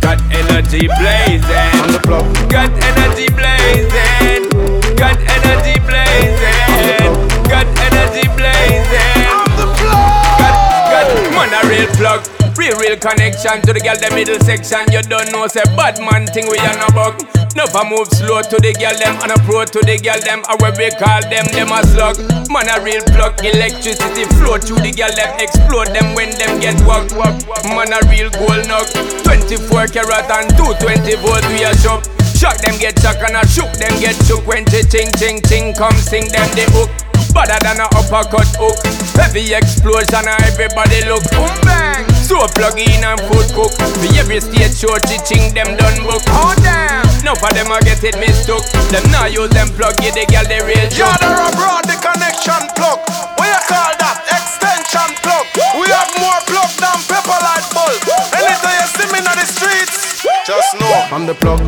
Got 0.06 0.22
energy 0.32 0.86
blazing. 0.86 1.72
I'm 1.82 1.92
the 1.92 2.00
plug. 2.00 2.26
Got 2.48 2.70
energy 2.70 3.26
blazing. 3.34 4.52
Got 4.96 5.18
energy 5.18 5.80
blazing. 5.82 7.10
Got 7.50 7.66
energy 7.82 8.28
blazing. 8.38 9.26
I'm 9.34 9.50
the 9.58 9.66
plug. 9.74 10.38
Got, 10.38 10.54
got, 10.94 11.32
man 11.34 11.66
a 11.66 11.68
real 11.68 11.88
plug. 11.96 12.45
Real, 12.56 12.76
real 12.80 12.96
connection 12.96 13.60
to 13.68 13.76
the 13.76 13.84
girl, 13.84 14.00
the 14.00 14.08
middle 14.16 14.40
section. 14.40 14.88
You 14.88 15.04
don't 15.04 15.28
know, 15.36 15.48
say 15.48 15.64
bad 15.76 16.00
man 16.00 16.24
thing 16.32 16.48
we 16.48 16.56
are 16.58 16.78
no 16.80 16.88
bug. 16.96 17.20
Never 17.56 17.84
move 17.88 18.12
slow 18.12 18.44
to 18.44 18.58
the 18.60 18.76
girl 18.76 18.96
them 19.00 19.16
and 19.24 19.32
a 19.32 19.40
pro 19.48 19.64
to 19.64 19.80
the 19.84 19.96
girl 20.00 20.20
them. 20.24 20.44
And 20.48 20.60
when 20.60 20.76
we 20.76 20.92
call 21.00 21.24
them, 21.28 21.48
them 21.56 21.72
a 21.72 21.80
slug. 21.88 22.20
Man 22.52 22.68
a 22.68 22.84
real 22.84 23.00
plug. 23.16 23.40
Electricity 23.44 24.28
flow 24.40 24.60
through 24.60 24.84
the 24.84 24.92
girl 24.92 25.12
them, 25.16 25.32
explode 25.40 25.92
them 25.96 26.16
when 26.16 26.36
them 26.36 26.60
get 26.60 26.76
walk, 26.84 27.08
walk. 27.16 27.36
Man 27.64 27.96
a 27.96 28.00
real 28.12 28.28
gold 28.36 28.68
nug. 28.68 28.88
24 29.24 29.92
karat 29.92 30.28
and 30.32 30.52
220 30.56 31.16
volt 31.24 31.44
we 31.52 31.64
a 31.64 31.72
shop. 31.80 32.04
Shock 32.36 32.60
them 32.60 32.76
get 32.80 33.00
shock 33.00 33.24
and 33.24 33.40
I 33.40 33.48
shook 33.48 33.72
them 33.80 33.96
get 34.04 34.20
shook 34.28 34.44
when 34.44 34.68
she 34.68 34.84
ting 34.84 35.08
ting 35.16 35.40
ting 35.40 35.72
come 35.76 35.96
sing 35.96 36.28
them 36.32 36.48
the 36.60 36.68
hook. 36.76 36.92
Better 37.36 37.60
than 37.68 37.84
a 37.84 37.88
uppercut 38.00 38.48
hook. 38.56 38.80
Heavy 39.20 39.52
explosion 39.54 40.24
and 40.24 40.42
everybody 40.48 41.04
look 41.06 41.22
boom 41.36 41.52
bang. 41.68 42.08
So 42.24 42.40
plug 42.56 42.80
in 42.80 43.04
and 43.04 43.20
food 43.28 43.52
cook. 43.52 43.76
For 43.76 44.10
every 44.16 44.40
stage 44.40 44.74
show, 44.80 44.96
teaching 45.04 45.52
them 45.54 45.76
done 45.76 46.00
book. 46.08 46.24
Oh 46.32 46.56
damn. 46.64 47.04
Now 47.28 47.36
for 47.36 47.52
them 47.52 47.68
I 47.76 47.84
get 47.84 48.02
it 48.08 48.16
mistook. 48.18 48.64
Them 48.90 49.04
now 49.12 49.28
use 49.28 49.52
them 49.52 49.68
plug, 49.76 50.00
get 50.00 50.16
the 50.16 50.24
girl 50.32 50.48
the 50.48 50.64
real 50.64 50.80
Yeah, 50.96 51.12
joke. 51.12 51.20
they're 51.20 51.44
abroad, 51.52 51.84
the 51.86 51.98
connection 52.00 52.64
plug. 52.80 53.04
What 53.36 53.46
you 53.52 53.62
call 53.68 53.92
that? 54.00 54.24
Extension 54.32 55.10
plug. 55.20 55.46
We 55.76 55.92
have 55.92 56.12
more 56.16 56.40
plug 56.48 56.72
than 56.80 56.98
pepper 57.04 57.40
light 57.44 57.68
bulb. 57.76 58.00
Anytime 58.32 58.80
you 58.80 58.88
see 58.96 59.08
me 59.12 59.20
in 59.20 59.36
the 59.36 59.46
streets, 59.46 60.24
just 60.48 60.72
know 60.80 60.94
I'm 61.12 61.28
the 61.28 61.36
plug. 61.36 61.60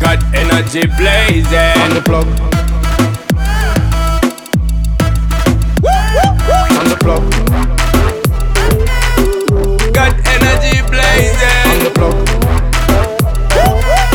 Got 0.00 0.24
energy 0.34 0.86
blazing. 0.96 1.76
I'm 1.84 1.92
the 1.94 2.02
plug. 2.02 2.26
I'm 6.84 6.90
the 6.90 6.96
plug. 6.96 7.24
Got 9.94 10.12
energy 10.28 10.82
I'm 11.64 11.78
the 11.82 11.90
plug. 11.94 12.28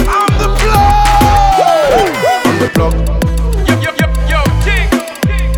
I'm 0.07 0.33
the 0.37 0.49
plug. 0.59 2.13
I'm 2.45 2.59
the 2.59 2.69
plug. 2.75 2.93
Yo, 3.67 3.73
yo, 3.81 3.89
yo, 3.97 4.07
yo, 4.29 4.39
king. 4.61 4.87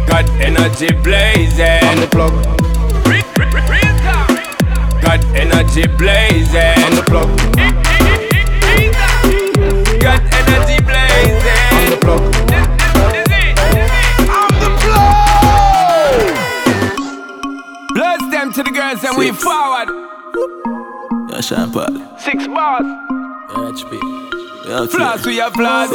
Got 0.08 0.26
energy 0.40 0.90
blazing. 1.04 1.84
I'm 1.84 2.00
the 2.00 2.08
talk. 2.08 2.34
Got 5.02 5.22
energy 5.36 5.88
blazing. 5.98 6.78
I'm 6.78 6.96
the 6.96 7.04
plug. 7.04 7.28
Got 10.00 10.22
energy 10.34 10.82
I'm 11.74 11.90
the 11.90 11.98
plug. 12.00 12.81
The 18.72 18.80
girls 18.80 19.04
and 19.04 19.18
we 19.18 19.32
forward. 19.32 19.90
Yeah, 21.30 21.42
Sean 21.42 21.72
Paul. 21.72 22.18
Six 22.20 22.48
bars. 22.48 22.86
HP. 23.50 24.00
Yeah, 24.68 24.86
Floss 24.88 25.26
we 25.26 25.38
have 25.38 25.54
floss. 25.54 25.90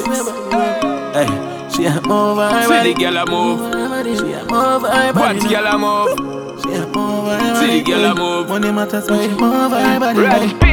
Hey, 1.15 1.27
she 1.73 1.87
a 1.87 2.01
move 2.03 2.39
her 2.39 2.63
See 2.67 2.93
the 2.93 3.01
girl 3.01 3.17
a 3.17 3.27
move. 3.27 4.19
She 4.19 4.33
a 4.33 4.45
move 4.45 4.83
her 4.83 5.13
body. 5.13 5.39
Watch 5.39 5.49
girl 5.51 5.67
a 5.67 5.79
move. 5.79 6.61
She 6.63 6.73
a 6.75 6.87
move 6.87 7.27
her 7.29 7.55
See 7.61 7.81
the 7.81 7.85
girl 7.87 8.05
a 8.05 8.15
move. 8.15 8.49
Money 8.49 8.73
matters, 8.73 9.07
but 9.07 9.23
she 9.23 9.29
move 9.29 9.71
her 9.73 10.01
body. 10.01 10.21
Ready 10.21 10.55
P. 10.55 10.67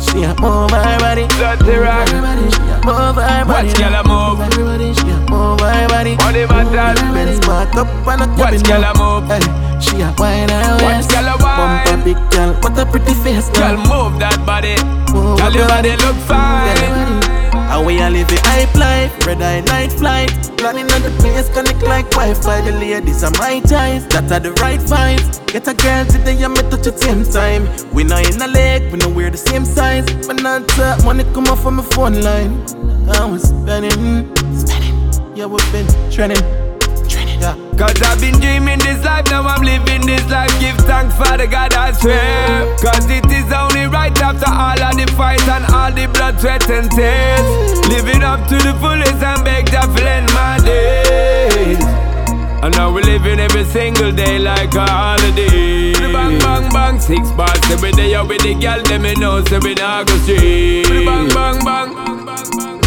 She 0.00 0.22
a 0.24 0.34
move 0.40 0.70
her 0.70 0.98
body. 0.98 1.26
Dirty 1.28 1.76
rock. 1.76 2.08
She 2.08 2.14
a 2.16 2.80
move 2.84 3.16
her 3.16 3.44
body. 3.44 3.68
Watch 3.68 3.78
girl 3.78 3.94
a 3.94 4.02
move. 4.08 4.40
Everybody, 4.40 4.94
she 4.94 5.10
a 5.10 5.18
move 5.30 5.60
her 5.60 5.88
body. 5.88 6.16
Money 6.16 6.46
matters. 6.46 7.00
Benz 7.14 7.46
back 7.46 7.74
up 7.76 8.06
on 8.06 8.22
a 8.22 8.26
Watch 8.36 8.62
cabin. 8.62 8.62
girl 8.62 8.84
a 8.84 8.92
move. 8.98 9.28
Hey, 9.30 9.69
she 9.80 10.00
a 10.02 10.12
wine 10.18 10.48
Watch 10.48 10.82
waist. 10.82 11.10
girl 11.10 11.28
a 11.28 11.36
wine. 11.42 11.84
Bumper 11.84 12.04
big 12.04 12.30
girl, 12.30 12.54
what 12.62 12.78
a 12.78 12.86
pretty 12.86 13.14
face, 13.22 13.48
Girl 13.50 13.76
girl. 13.76 14.10
move 14.10 14.20
that 14.20 14.44
body. 14.46 14.74
Oh, 15.12 15.36
move 15.36 15.38
Girl 15.38 15.52
your 15.52 15.68
body 15.68 15.96
look 15.96 16.16
fine. 16.28 17.20
And 17.70 17.86
we 17.86 18.00
a 18.00 18.10
live 18.10 18.30
a 18.30 18.36
hype 18.48 18.74
life, 18.74 19.26
red 19.26 19.40
eye 19.42 19.60
night 19.60 19.92
flight. 19.92 20.30
Planning 20.58 20.90
on 20.90 21.02
the 21.02 21.10
place, 21.20 21.48
connect 21.50 21.82
like 21.82 22.10
Wi-Fi. 22.10 22.60
The 22.62 22.72
ladies 22.72 23.22
are 23.22 23.30
my 23.38 23.60
ties, 23.60 24.06
that 24.08 24.30
are 24.32 24.40
the 24.40 24.52
right 24.54 24.80
vibes. 24.80 25.38
Get 25.46 25.68
a 25.68 25.74
girl 25.74 26.04
today, 26.04 26.42
and 26.42 26.52
me 26.54 26.62
touch 26.68 26.86
at 26.88 26.98
same 26.98 27.22
time. 27.24 27.68
We 27.92 28.02
not 28.02 28.28
in 28.28 28.42
a 28.42 28.48
leg, 28.48 28.90
we 28.92 28.98
know 28.98 29.08
we're 29.08 29.30
the 29.30 29.38
same 29.38 29.64
size. 29.64 30.04
But 30.26 30.42
not 30.42 30.68
talk, 30.68 31.04
money 31.04 31.24
come 31.32 31.46
off 31.46 31.62
from 31.62 31.76
my 31.76 31.84
phone 31.84 32.20
line. 32.20 32.60
I 33.08 33.24
was 33.24 33.42
spending, 33.48 34.34
spending. 34.56 35.36
Yeah, 35.36 35.46
we've 35.46 35.72
been 35.72 35.86
trending. 36.10 36.69
Cause 37.80 37.96
I've 38.02 38.20
been 38.20 38.38
dreaming 38.38 38.78
this 38.80 39.02
life, 39.02 39.24
now 39.30 39.40
I'm 39.40 39.62
living 39.62 40.04
this 40.04 40.28
life. 40.28 40.52
Give 40.60 40.76
thanks 40.84 41.16
for 41.16 41.38
the 41.38 41.46
God 41.46 41.72
I 41.72 41.92
swear. 41.92 42.76
Cause 42.76 43.08
it 43.08 43.24
is 43.32 43.50
only 43.50 43.86
right 43.86 44.12
after 44.20 44.52
all 44.52 44.76
of 44.76 44.96
the 45.00 45.10
fight 45.16 45.40
and 45.48 45.64
all 45.72 45.90
the 45.90 46.04
blood, 46.12 46.38
sweat, 46.38 46.68
and 46.68 46.90
tears. 46.90 47.88
Living 47.88 48.22
up 48.22 48.46
to 48.48 48.56
the 48.56 48.76
fullest 48.84 49.24
and 49.24 49.42
beg 49.46 49.64
to 49.72 49.80
end 50.04 50.28
my 50.34 50.60
days. 50.60 51.80
And 52.62 52.76
now 52.76 52.92
we're 52.92 53.00
living 53.00 53.40
every 53.40 53.64
single 53.64 54.12
day 54.12 54.38
like 54.38 54.74
a 54.74 54.84
holiday. 54.84 55.94
Bang, 56.12 56.38
bang, 56.38 56.68
bang, 56.68 57.00
six 57.00 57.30
bars 57.30 57.58
every 57.70 57.92
day. 57.92 58.14
Out 58.14 58.28
with 58.28 58.42
the 58.42 58.60
girl, 58.60 58.82
them 58.82 59.00
me 59.08 59.14
know, 59.14 59.42
so 59.44 59.58
we 59.58 59.72
not 59.72 60.06
go 60.06 60.18
straight. 60.18 60.84
Bang, 60.84 61.30
bang, 61.30 61.64
bang. 61.64 62.19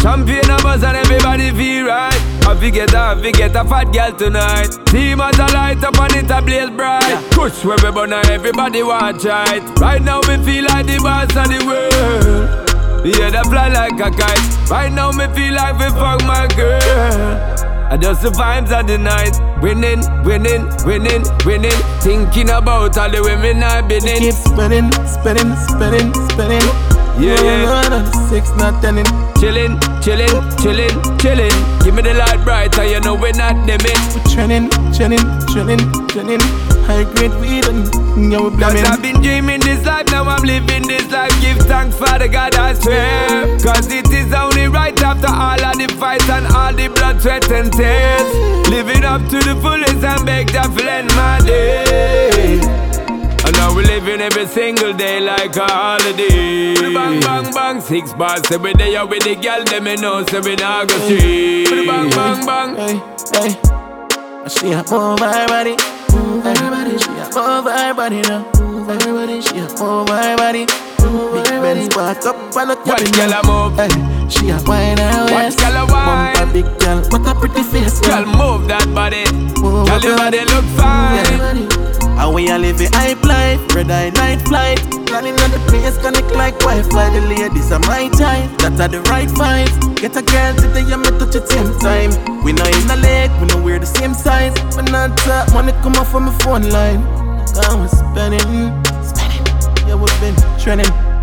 Champagne 0.04 0.50
a 0.50 0.58
buzz 0.62 0.84
and 0.84 0.98
everybody 0.98 1.50
feel 1.52 1.86
right. 1.86 2.12
I 2.44 2.54
forget, 2.60 2.94
I 2.94 3.14
forget 3.14 3.56
a 3.56 3.64
fat 3.64 3.84
girl 3.84 4.12
tonight. 4.12 4.68
Team 4.92 5.18
as 5.18 5.38
a 5.38 5.46
light 5.46 5.82
up 5.82 5.98
and 5.98 6.16
it 6.16 6.30
a 6.30 6.42
blaze 6.42 6.68
bright. 6.68 7.24
Push 7.30 7.64
where 7.64 7.78
we 7.82 7.90
burn 7.90 8.12
and 8.12 8.28
everybody 8.28 8.82
watch 8.82 9.24
right. 9.24 9.62
Right 9.80 10.02
now 10.02 10.20
we 10.28 10.36
feel 10.44 10.64
like 10.64 10.84
the 10.84 11.00
boss 11.02 11.34
of 11.34 11.48
the 11.48 11.64
world. 11.64 13.06
Yeah, 13.06 13.30
that 13.30 13.46
fly 13.46 13.68
like 13.68 13.96
a 13.96 14.12
kite. 14.12 14.68
Right 14.68 14.92
now 14.92 15.10
me 15.10 15.24
feel 15.32 15.54
like 15.54 15.78
we 15.78 15.88
fuck 15.96 16.20
my 16.28 16.48
girl. 16.54 17.64
I 17.90 17.96
just 17.96 18.20
the 18.20 18.28
vibes 18.28 18.78
of 18.78 18.86
the 18.86 18.98
night. 18.98 19.40
Winning, 19.62 20.04
winning, 20.22 20.68
winning, 20.84 21.24
winning. 21.46 21.80
Thinking 22.04 22.50
about 22.50 22.98
all 22.98 23.08
the 23.08 23.22
women 23.22 23.62
I've 23.62 23.88
been 23.88 24.06
in. 24.06 24.20
Keep 24.20 24.34
spinning, 24.34 24.92
spinning, 25.08 25.56
spinning, 25.64 26.12
spinning. 26.28 26.68
Yeah, 27.16 27.40
yeah. 27.40 28.28
Six, 28.28 28.50
not 28.58 28.82
ten 28.82 28.98
in. 28.98 29.93
Chillin', 30.04 30.28
chillin', 30.60 30.90
chillin', 31.18 31.18
chillin'. 31.18 31.82
Give 31.82 31.94
me 31.94 32.02
the 32.02 32.12
light 32.12 32.44
bright, 32.44 32.76
and 32.78 32.90
you 32.90 33.00
know 33.00 33.14
we're 33.14 33.32
not 33.32 33.56
dimming. 33.66 33.96
Trending, 34.28 34.68
trending, 34.92 35.24
trending, 35.48 35.80
trending. 36.08 36.40
High 36.84 37.04
grade 37.04 37.32
weed 37.40 37.64
and 37.64 37.88
yeah, 38.30 38.40
we 38.40 38.50
Cause. 38.50 38.84
I've 38.84 39.00
been 39.00 39.22
dreaming 39.22 39.60
this 39.60 39.82
life, 39.86 40.06
now 40.12 40.24
I'm 40.24 40.42
living 40.42 40.86
this 40.86 41.10
life. 41.10 41.32
Give 41.40 41.56
thanks 41.56 41.96
for 41.96 42.18
the 42.18 42.28
God 42.28 42.54
I 42.54 42.74
swear. 42.74 43.58
Cause 43.64 43.90
it 43.90 44.10
is 44.12 44.30
only 44.34 44.68
right 44.68 44.92
after 45.00 45.26
all 45.26 45.64
of 45.64 45.78
the 45.78 45.88
fight 45.96 46.28
and 46.28 46.46
all 46.54 46.74
the 46.74 46.88
blood, 46.88 47.22
sweat, 47.22 47.50
and 47.50 47.72
tears. 47.72 48.68
Living 48.68 49.04
up 49.04 49.22
to 49.30 49.38
the 49.40 49.58
fullest 49.62 50.04
and 50.04 50.26
beg 50.26 50.48
to 50.48 50.84
end 50.86 51.08
my 51.16 51.40
day. 51.46 52.93
And 53.64 53.72
now 53.72 53.76
we 53.76 53.84
living 53.84 54.20
every 54.20 54.46
single 54.46 54.92
day 54.92 55.20
like 55.20 55.56
a 55.56 55.64
holiday. 55.64 56.74
Bang, 56.92 57.20
bang, 57.20 57.52
bang, 57.54 57.80
six 57.80 58.12
bars 58.12 58.50
every 58.50 58.74
day. 58.74 58.94
Out 58.96 59.08
with 59.08 59.24
the 59.24 59.34
girl, 59.36 59.64
them 59.64 59.84
me 59.84 59.96
know, 59.96 60.24
so 60.26 60.40
we 60.40 60.54
not 60.56 60.88
go 60.88 60.98
street. 61.06 61.68
Bang, 61.86 62.10
bang, 62.10 62.46
bang. 62.46 62.76
Hey, 62.76 62.96
hey. 63.32 64.48
She 64.48 64.72
a 64.72 64.82
move 64.90 65.18
her 65.20 65.46
body. 65.48 65.76
Move 66.12 66.44
her 66.44 66.70
body. 66.70 66.98
She 66.98 67.10
a 67.10 67.24
move 67.34 67.64
her 67.64 67.94
body 67.94 68.20
now. 68.22 68.44
Move 68.60 68.86
her 68.86 69.12
body. 69.12 69.40
She 69.40 69.58
a 69.58 69.68
move 69.80 70.08
her 70.08 70.36
body. 70.36 70.66
Big 70.66 71.44
Benz 71.62 71.88
back 71.94 72.24
up 72.26 72.36
on 72.56 72.68
the 72.68 72.76
Watch 72.84 73.00
cabin. 73.00 73.12
girl 73.12 73.32
a 73.32 73.40
move. 73.46 73.76
Hey, 73.78 74.28
she 74.28 74.50
a 74.50 74.58
wine 74.66 74.98
her 74.98 75.22
Watch 75.24 75.32
waist. 75.32 75.58
girl 75.60 75.76
a 75.76 75.92
wine. 75.92 76.34
Bumper 76.34 76.52
big 76.52 76.78
girl, 76.80 77.00
what 77.10 77.26
a 77.26 77.34
pretty 77.38 77.62
face, 77.62 78.00
Girl, 78.00 78.24
girl. 78.24 78.58
move 78.58 78.68
that 78.68 78.86
body. 78.94 79.24
Move 79.60 79.86
Girl, 79.88 80.00
your 80.00 80.16
body 80.16 80.40
look 80.44 80.64
fine. 80.76 82.03
And 82.16 82.34
we 82.34 82.48
a 82.48 82.58
live 82.58 82.80
a 82.80 82.88
hype 82.96 83.24
life, 83.24 83.60
red 83.74 83.90
eye 83.90 84.10
night 84.10 84.40
flight. 84.46 84.78
Planning 85.06 85.38
on 85.40 85.50
the 85.50 85.58
place, 85.68 85.96
connect 85.98 86.30
like 86.32 86.58
Wi-Fi. 86.60 87.10
The 87.10 87.20
ladies 87.26 87.72
are 87.72 87.80
my 87.80 88.08
type, 88.08 88.50
that 88.58 88.80
are 88.80 88.88
the 88.88 89.00
right 89.10 89.28
vibes. 89.28 89.74
Get 90.00 90.16
a 90.16 90.22
girl 90.22 90.54
today, 90.54 90.86
and 90.92 91.02
me 91.02 91.10
touch 91.18 91.34
at 91.34 91.48
same 91.48 91.78
time. 91.80 92.10
We 92.44 92.52
not 92.52 92.68
in 92.68 92.86
the 92.86 92.96
lake, 92.96 93.30
we 93.40 93.46
know 93.48 93.62
we're 93.62 93.78
the 93.78 93.86
same 93.86 94.14
size. 94.14 94.54
But 94.74 94.90
not 94.90 95.16
talk, 95.18 95.52
money 95.52 95.72
come 95.82 95.94
off 95.96 96.10
from 96.10 96.24
my 96.24 96.38
phone 96.38 96.68
line. 96.70 97.02
I 97.54 97.74
was 97.74 97.92
spending, 97.92 98.40
spending. 99.02 99.44
Yeah, 99.86 99.94
we've 99.94 100.20
been 100.20 100.34
trending. 100.58 101.13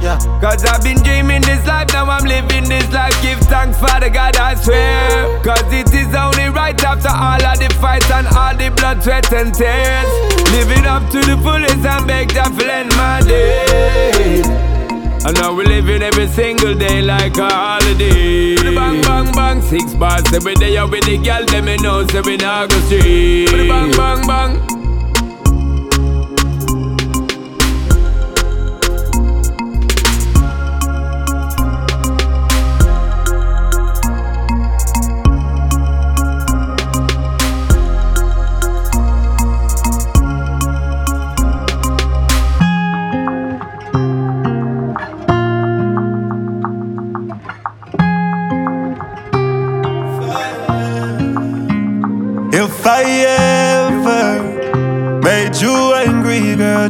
Yeah. 0.00 0.18
Cause 0.40 0.64
I've 0.64 0.82
been 0.82 1.02
dreaming 1.02 1.42
this 1.42 1.66
life, 1.66 1.88
now 1.92 2.06
I'm 2.06 2.24
living 2.24 2.68
this 2.68 2.88
life. 2.92 3.16
Give 3.20 3.38
thanks 3.50 3.78
for 3.78 3.98
the 3.98 4.10
God 4.10 4.36
I 4.36 4.54
swear. 4.54 5.42
Cause 5.42 5.66
it 5.72 5.92
is 5.92 6.14
only 6.14 6.48
right 6.50 6.78
after 6.84 7.08
all 7.10 7.42
of 7.42 7.58
the 7.58 7.68
fights 7.80 8.10
and 8.10 8.26
all 8.28 8.54
the 8.54 8.70
blood, 8.70 9.02
sweat, 9.02 9.32
and 9.32 9.52
tears. 9.52 10.06
Living 10.52 10.86
up 10.86 11.02
to 11.10 11.18
the 11.18 11.36
fullest 11.42 11.84
and 11.84 12.06
beg 12.06 12.28
to 12.30 12.72
end 12.72 12.90
my 12.96 13.20
days. 13.26 14.46
And 15.26 15.34
now 15.36 15.52
we're 15.52 15.64
living 15.64 16.00
every 16.00 16.28
single 16.28 16.74
day 16.74 17.02
like 17.02 17.36
a 17.36 17.50
holiday. 17.50 18.54
Bang, 18.54 19.02
bang, 19.02 19.32
bang, 19.32 19.60
six 19.62 19.92
bars 19.94 20.32
every 20.32 20.54
day. 20.54 20.76
Out 20.78 20.92
with 20.92 21.04
the 21.04 21.18
girl, 21.18 21.44
them 21.44 21.64
me 21.64 21.76
know, 21.76 22.06
so 22.06 22.22
we 22.22 22.36
not 22.36 22.70
go 22.70 22.78
straight. 22.86 23.57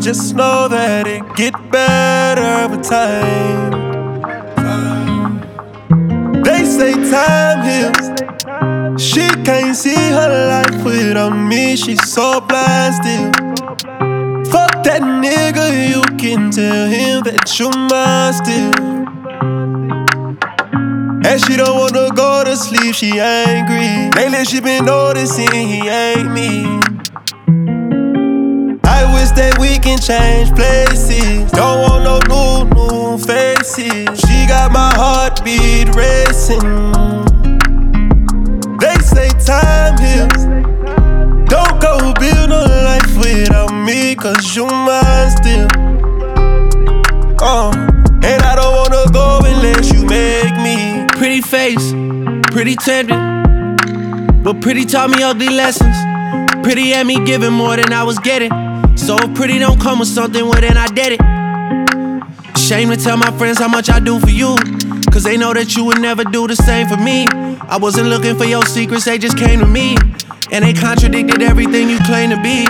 Just 0.08 0.34
know 0.34 0.68
that 0.68 1.06
it 1.06 1.22
get 1.36 1.52
better 1.70 2.74
with 2.74 2.82
time. 2.82 3.72
They 6.42 6.64
say 6.64 6.94
time 7.10 7.60
heals. 7.68 8.06
She 8.98 9.28
can't 9.44 9.76
see 9.76 9.94
her 9.94 10.30
life 10.48 10.82
without 10.82 11.36
me. 11.36 11.76
She's 11.76 12.02
so 12.10 12.40
still. 12.40 13.32
Fuck 14.50 14.82
that 14.88 15.02
nigga, 15.02 15.66
you 15.90 16.00
can 16.16 16.50
tell 16.52 16.88
him 16.88 17.22
that 17.24 17.44
you're 17.58 17.68
mine 17.68 18.32
still. 18.32 18.72
And 21.28 21.38
she 21.44 21.54
don't 21.58 21.76
wanna 21.76 22.08
go 22.14 22.44
to 22.44 22.56
sleep, 22.56 22.94
she 22.94 23.20
angry. 23.20 24.08
Lately 24.16 24.46
she 24.46 24.60
been 24.62 24.86
noticing 24.86 25.52
he 25.52 25.86
ain't 25.86 26.32
me. 26.32 26.87
Wish 29.14 29.30
that 29.32 29.56
we 29.58 29.78
can 29.78 29.98
change 29.98 30.54
places. 30.54 31.50
Don't 31.52 31.80
want 31.82 32.04
no 32.04 32.20
new, 32.28 32.68
new 32.74 33.18
faces. 33.18 34.20
She 34.20 34.46
got 34.46 34.70
my 34.70 34.92
heartbeat 34.94 35.94
racing. 35.94 36.62
They 38.78 38.94
say 39.02 39.30
time 39.44 39.96
heals. 39.98 40.44
Don't 41.48 41.80
go 41.80 42.12
build 42.20 42.50
a 42.50 42.62
life 42.84 43.16
without 43.18 43.72
me, 43.72 44.14
cause 44.14 44.54
you 44.54 44.66
mine 44.66 45.30
still. 45.30 45.68
Uh, 47.40 47.72
and 48.22 48.42
I 48.42 48.54
don't 48.56 48.74
wanna 48.76 49.10
go 49.12 49.40
unless 49.44 49.92
you 49.92 50.04
make 50.04 50.54
me. 50.62 51.06
Pretty 51.18 51.40
face, 51.40 51.92
pretty 52.52 52.76
tempting. 52.76 53.38
But 54.42 54.60
pretty 54.60 54.84
taught 54.84 55.10
me 55.10 55.22
ugly 55.22 55.48
lessons. 55.48 55.96
Pretty 56.62 56.90
had 56.90 57.06
me 57.06 57.24
giving 57.24 57.52
more 57.52 57.76
than 57.76 57.92
I 57.92 58.04
was 58.04 58.18
getting. 58.18 58.67
So 58.98 59.16
pretty 59.34 59.58
don't 59.58 59.80
come 59.80 60.00
with 60.00 60.08
something, 60.08 60.44
well 60.44 60.60
then 60.60 60.76
I 60.76 60.88
did 60.88 61.12
it. 61.18 62.58
Shame 62.58 62.90
to 62.90 62.96
tell 62.96 63.16
my 63.16 63.30
friends 63.38 63.58
how 63.58 63.68
much 63.68 63.88
I 63.88 64.00
do 64.00 64.20
for 64.20 64.28
you. 64.28 64.56
Cause 65.10 65.22
they 65.22 65.38
know 65.38 65.54
that 65.54 65.74
you 65.74 65.84
would 65.84 66.00
never 66.00 66.24
do 66.24 66.46
the 66.46 66.56
same 66.56 66.86
for 66.88 66.98
me. 66.98 67.26
I 67.30 67.78
wasn't 67.80 68.08
looking 68.08 68.36
for 68.36 68.44
your 68.44 68.66
secrets, 68.66 69.06
they 69.06 69.16
just 69.16 69.38
came 69.38 69.60
to 69.60 69.66
me. 69.66 69.96
And 70.52 70.64
they 70.64 70.74
contradicted 70.74 71.42
everything 71.42 71.88
you 71.88 71.98
claim 72.00 72.30
to 72.30 72.42
be. 72.42 72.66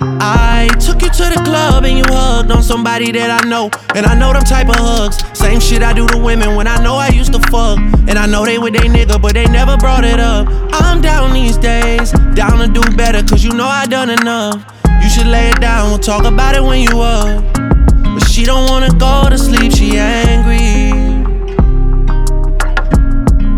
I 0.00 0.68
took 0.80 1.02
you 1.02 1.10
to 1.10 1.24
the 1.34 1.42
club 1.44 1.84
and 1.84 1.98
you 1.98 2.04
hugged 2.08 2.50
on 2.50 2.62
somebody 2.62 3.12
that 3.12 3.44
I 3.44 3.48
know. 3.48 3.70
And 3.94 4.06
I 4.06 4.14
know 4.14 4.32
them 4.32 4.44
type 4.44 4.68
of 4.68 4.76
hugs. 4.76 5.18
Same 5.38 5.60
shit 5.60 5.82
I 5.82 5.92
do 5.92 6.06
to 6.08 6.18
women 6.18 6.56
when 6.56 6.66
I 6.66 6.82
know 6.82 6.94
I 6.94 7.08
used 7.08 7.32
to 7.32 7.40
fuck. 7.50 7.78
And 8.08 8.18
I 8.18 8.26
know 8.26 8.44
they 8.44 8.58
with 8.58 8.72
they 8.72 8.88
nigga, 8.88 9.20
but 9.20 9.34
they 9.34 9.46
never 9.46 9.76
brought 9.76 10.04
it 10.04 10.20
up. 10.20 10.48
I'm 10.72 11.00
down 11.00 11.34
these 11.34 11.56
days, 11.58 12.12
down 12.34 12.58
to 12.58 12.68
do 12.68 12.82
better, 12.96 13.22
cause 13.22 13.44
you 13.44 13.52
know 13.52 13.66
I 13.66 13.86
done 13.86 14.10
enough. 14.10 14.75
You 15.06 15.12
should 15.12 15.28
lay 15.28 15.50
it 15.50 15.60
down, 15.60 15.90
we'll 15.90 16.00
talk 16.00 16.24
about 16.24 16.56
it 16.56 16.62
when 16.64 16.80
you 16.80 17.00
up. 17.00 17.40
But 17.54 18.28
she 18.28 18.44
don't 18.44 18.68
wanna 18.68 18.90
go 18.98 19.30
to 19.30 19.38
sleep, 19.38 19.70
she 19.70 19.96
angry. 19.96 20.90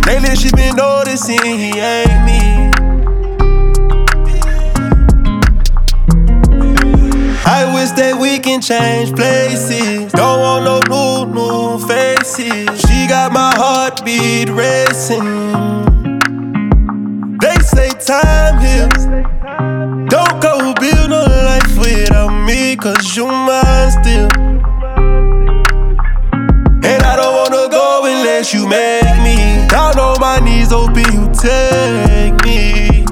Lately 0.04 0.36
she 0.36 0.50
been 0.50 0.76
noticing 0.76 1.40
he 1.42 1.70
ain't 1.80 2.24
me. 2.28 2.40
I 7.46 7.64
wish 7.74 7.92
that 7.92 8.18
we 8.20 8.38
can 8.40 8.60
change 8.60 9.16
places. 9.16 10.12
Don't 10.12 10.40
want 10.40 10.64
no 10.66 10.80
new, 10.92 11.32
new 11.32 11.78
faces. 11.88 12.78
She 12.82 13.06
got 13.08 13.32
my 13.32 13.54
heartbeat 13.56 14.50
racing. 14.50 15.24
They 17.40 17.56
say 17.60 17.88
time 18.04 18.60
heals. 18.60 19.06
Don't 20.10 20.42
go 20.42 20.74
build 20.80 21.07
cause 22.78 23.16
you 23.16 23.26
mine 23.26 23.90
still. 23.90 24.28
And 26.84 27.02
I 27.02 27.16
don't 27.16 27.34
wanna 27.34 27.68
go 27.68 28.04
unless 28.04 28.54
you 28.54 28.68
make 28.68 29.18
me. 29.22 29.66
Down 29.68 29.98
on 29.98 30.20
my 30.20 30.38
knees, 30.40 30.72
open 30.72 31.04
you 31.12 31.26
take 31.34 32.34
me. 32.44 33.04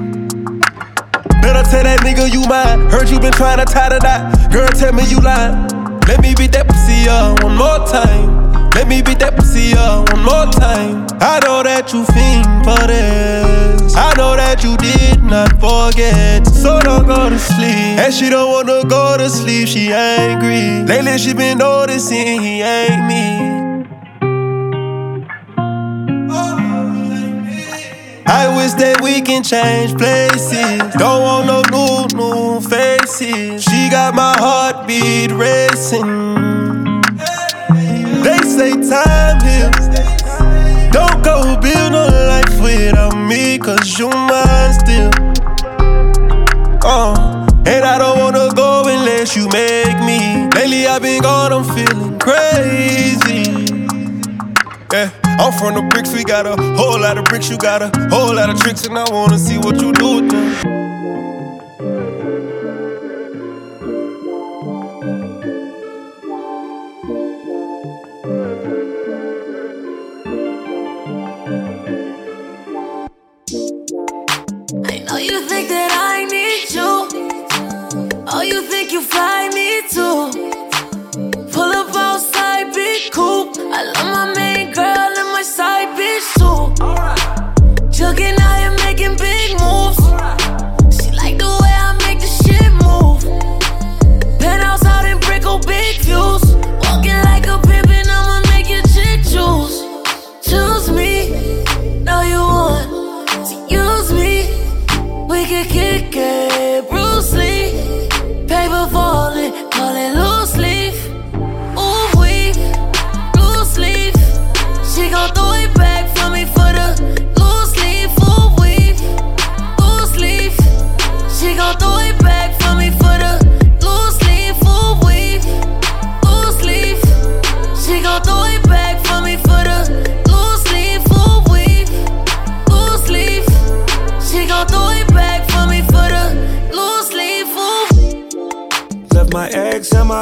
Better 1.41 1.63
tell 1.69 1.83
that 1.83 1.99
nigga 2.03 2.31
you 2.31 2.47
mine. 2.47 2.89
Heard 2.89 3.09
you 3.09 3.19
been 3.19 3.33
trying 3.33 3.59
to 3.59 3.65
tie 3.65 3.89
the 3.89 3.99
knot. 3.99 4.51
Girl, 4.51 4.67
tell 4.69 4.93
me 4.93 5.03
you 5.09 5.19
lying. 5.19 5.67
Let 6.07 6.21
me 6.21 6.33
beat 6.35 6.53
that 6.53 6.67
pussy 6.67 7.09
up 7.09 7.43
one 7.43 7.57
more 7.57 7.85
time. 7.87 8.69
Let 8.71 8.87
me 8.87 9.01
beat 9.01 9.19
that 9.19 9.35
pussy 9.35 9.73
up 9.73 10.11
one 10.13 10.23
more 10.23 10.45
time. 10.51 11.07
I 11.19 11.39
know 11.43 11.63
that 11.63 11.91
you 11.93 12.05
fiend 12.05 12.63
for 12.63 12.87
this. 12.87 13.46
I 13.99 14.13
know 14.15 14.35
that 14.35 14.63
you 14.63 14.77
did 14.77 15.23
not 15.23 15.59
forget. 15.59 16.45
So 16.45 16.79
don't 16.81 17.07
go 17.07 17.31
to 17.31 17.39
sleep. 17.39 17.97
And 17.97 18.13
she 18.13 18.29
don't 18.29 18.51
wanna 18.51 18.87
go 18.87 19.17
to 19.17 19.27
sleep, 19.27 19.67
she 19.67 19.91
angry. 19.91 20.85
Lately 20.85 21.17
she 21.17 21.33
been 21.33 21.57
noticing 21.57 22.39
he 22.39 22.61
ain't 22.61 23.07
me. 23.07 23.57
I 28.29 28.55
wish 28.55 28.73
that 28.73 29.01
we 29.01 29.21
can 29.21 29.41
change 29.41 29.97
places. 29.97 30.77
Don't 30.99 31.21
want 31.23 31.47
no 31.47 31.63
new, 31.73 32.05
new 32.13 32.61
faces. 32.61 33.63
She 33.63 33.89
got 33.89 34.13
my 34.13 34.35
heartbeat 34.37 35.31
racing. 35.31 36.05
They 38.21 38.37
say 38.45 38.73
time 38.77 39.41
heals. 39.41 39.87
Don't 40.93 41.23
go 41.23 41.59
build 41.59 41.93
a 41.93 42.27
life 42.57 42.63
without 42.63 43.15
me, 43.15 43.57
cause 43.57 43.97
you 43.97 44.09
mine 44.09 44.73
still. 44.73 45.11
Uh, 46.83 47.47
and 47.65 47.83
I 47.83 47.97
don't 47.97 48.19
wanna 48.19 48.53
go 48.55 48.83
unless 48.87 49.35
you 49.35 49.47
make 49.49 49.99
me. 50.05 50.47
Lately 50.55 50.87
I've 50.87 51.01
been 51.01 51.21
gone, 51.21 51.53
I'm 51.53 51.63
feeling 51.63 52.19
crazy. 52.19 53.43
Yeah, 54.91 55.11
I'm 55.23 55.51
from 55.53 55.75
the 55.75 55.87
bricks, 55.91 56.13
we 56.13 56.23
got 56.23 56.45
a 56.45 56.55
whole 56.75 56.99
lot 56.99 57.17
of 57.17 57.25
bricks, 57.25 57.49
you 57.49 57.57
got 57.57 57.81
a 57.81 57.91
whole 58.09 58.35
lot 58.35 58.49
of 58.49 58.59
tricks, 58.59 58.85
and 58.85 58.97
I 58.97 59.09
wanna 59.11 59.37
see 59.37 59.57
what 59.57 59.81
you 59.81 59.91
do 59.93 60.21
with 60.21 60.31
them. 60.31 60.76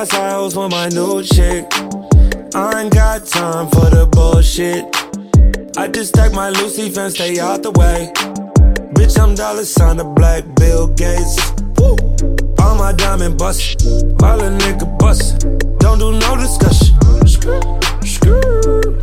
My 0.05 0.17
tiles 0.17 0.55
with 0.55 0.71
my 0.71 0.87
new 0.89 1.23
chick. 1.23 1.65
I 2.53 2.81
ain't 2.81 2.93
got 2.93 3.25
time 3.25 3.69
for 3.69 3.89
the 3.89 4.07
bullshit. 4.11 4.85
I 5.77 5.87
just 5.87 6.09
stack 6.09 6.31
my 6.31 6.49
leaf 6.49 6.97
and 6.97 7.11
stay 7.11 7.39
out 7.39 7.63
the 7.63 7.71
way. 7.71 8.11
Bitch, 8.93 9.19
I'm 9.19 9.35
dollar 9.35 9.65
sign 9.65 9.97
the 9.97 10.03
black 10.03 10.43
Bill 10.55 10.87
Gates. 10.87 11.35
Woo. 11.77 11.95
All 12.59 12.75
my 12.75 12.93
diamond 12.93 13.37
bust, 13.37 13.85
all 14.21 14.41
a 14.41 14.49
nigga 14.49 14.87
bust. 14.99 15.39
Don't 15.79 15.99
do 15.99 16.11
no 16.11 16.35
discussion. 16.37 16.95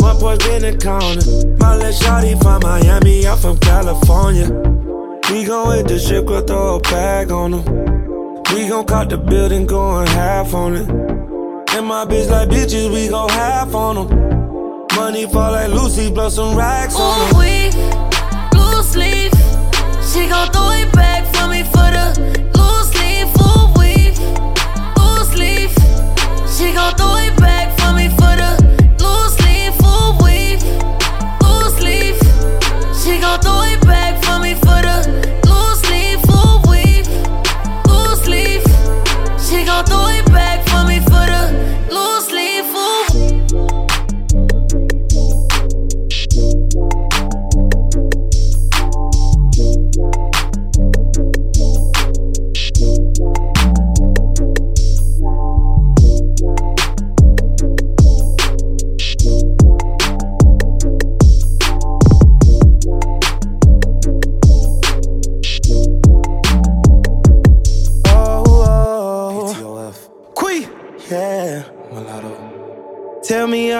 My 0.01 0.15
boy 0.19 0.37
been 0.39 0.65
in 0.65 0.79
corner. 0.79 1.23
My 1.59 1.77
little 1.77 1.93
shawty 1.93 2.41
from 2.43 2.63
Miami, 2.63 3.27
I'm 3.27 3.39
from 3.39 3.59
California. 3.59 4.49
We 5.31 5.45
gon' 5.45 5.77
hit 5.77 5.89
the 5.89 5.99
strip 5.99 6.27
club, 6.27 6.47
throw 6.47 6.77
a 6.77 6.81
bag 6.81 7.31
on 7.33 7.51
them. 7.53 8.22
We 8.53 8.69
gon' 8.69 8.85
cut 8.85 9.09
the 9.09 9.17
building, 9.17 9.67
going 9.67 10.07
half 10.09 10.53
on 10.53 10.77
it. 10.77 10.89
And 11.75 11.87
my 11.87 12.05
bitch 12.05 12.29
like 12.31 12.49
bitches, 12.51 12.93
we 12.93 13.09
gon' 13.09 13.31
half 13.31 13.75
on 13.75 13.95
them. 13.97 14.09
Money 14.95 15.27
fall 15.27 15.53
like 15.53 15.71
Lucy, 15.71 16.11
blow 16.11 16.29
some 16.29 16.55
racks 16.57 16.95
on 16.97 17.19
Ooh, 17.19 17.33
them. 17.33 17.39
we 17.41 17.71
blue 18.51 18.83
sleeve. 18.83 19.33
She 20.13 20.29
gon' 20.29 20.51
throw 20.53 20.71
it 20.73 20.93
back 20.93 21.25
for 21.35 21.49
me 21.49 21.63
for 21.63 21.89
the 21.97 22.13
loose 22.59 22.91
sleeve. 22.93 23.31
Ooh, 23.41 23.73
we 23.79 24.13
blue 24.97 25.25
sleeve. 25.33 25.73
She 26.47 26.75
gon' 26.75 26.95
throw 26.97 27.17
it 27.17 27.35
back 27.39 27.73
for 27.81 27.95
me 27.97 28.09
for 28.11 28.37
the 28.37 28.62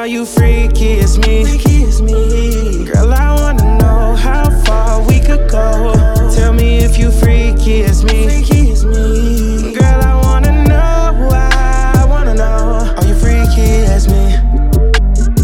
Are 0.03 0.09
you 0.09 0.27
freaky 0.27 0.99
as 0.99 1.17
me? 1.17 1.45
Freaky 1.45 1.85
as 1.85 2.03
me. 2.03 2.85
Girl, 2.87 3.13
I 3.13 3.37
wanna 3.37 3.79
know 3.79 4.17
how 4.17 4.51
far 4.65 5.01
we 5.07 5.21
could 5.21 5.49
go. 5.49 5.95
Tell 6.35 6.53
me 6.53 6.79
if 6.79 6.99
you 6.99 7.13
freaky 7.13 7.85
as 7.85 8.03
me. 8.03 8.25
Freaky 8.25 8.73
as 8.73 8.85
me. 8.85 9.73
Girl, 9.73 10.03
I 10.03 10.21
wanna 10.25 10.65
know. 10.65 11.29
I 11.31 12.05
wanna 12.09 12.35
know. 12.35 12.93
Are 12.99 13.07
you 13.07 13.15
freaky 13.15 13.87
as 13.95 14.09
me? 14.09 14.35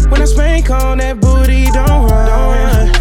When 0.09 0.21
I 0.21 0.25
spank 0.25 0.69
on 0.69 0.97
that 0.97 1.21
booty, 1.21 1.67
don't 1.71 2.09
run. 2.09 2.91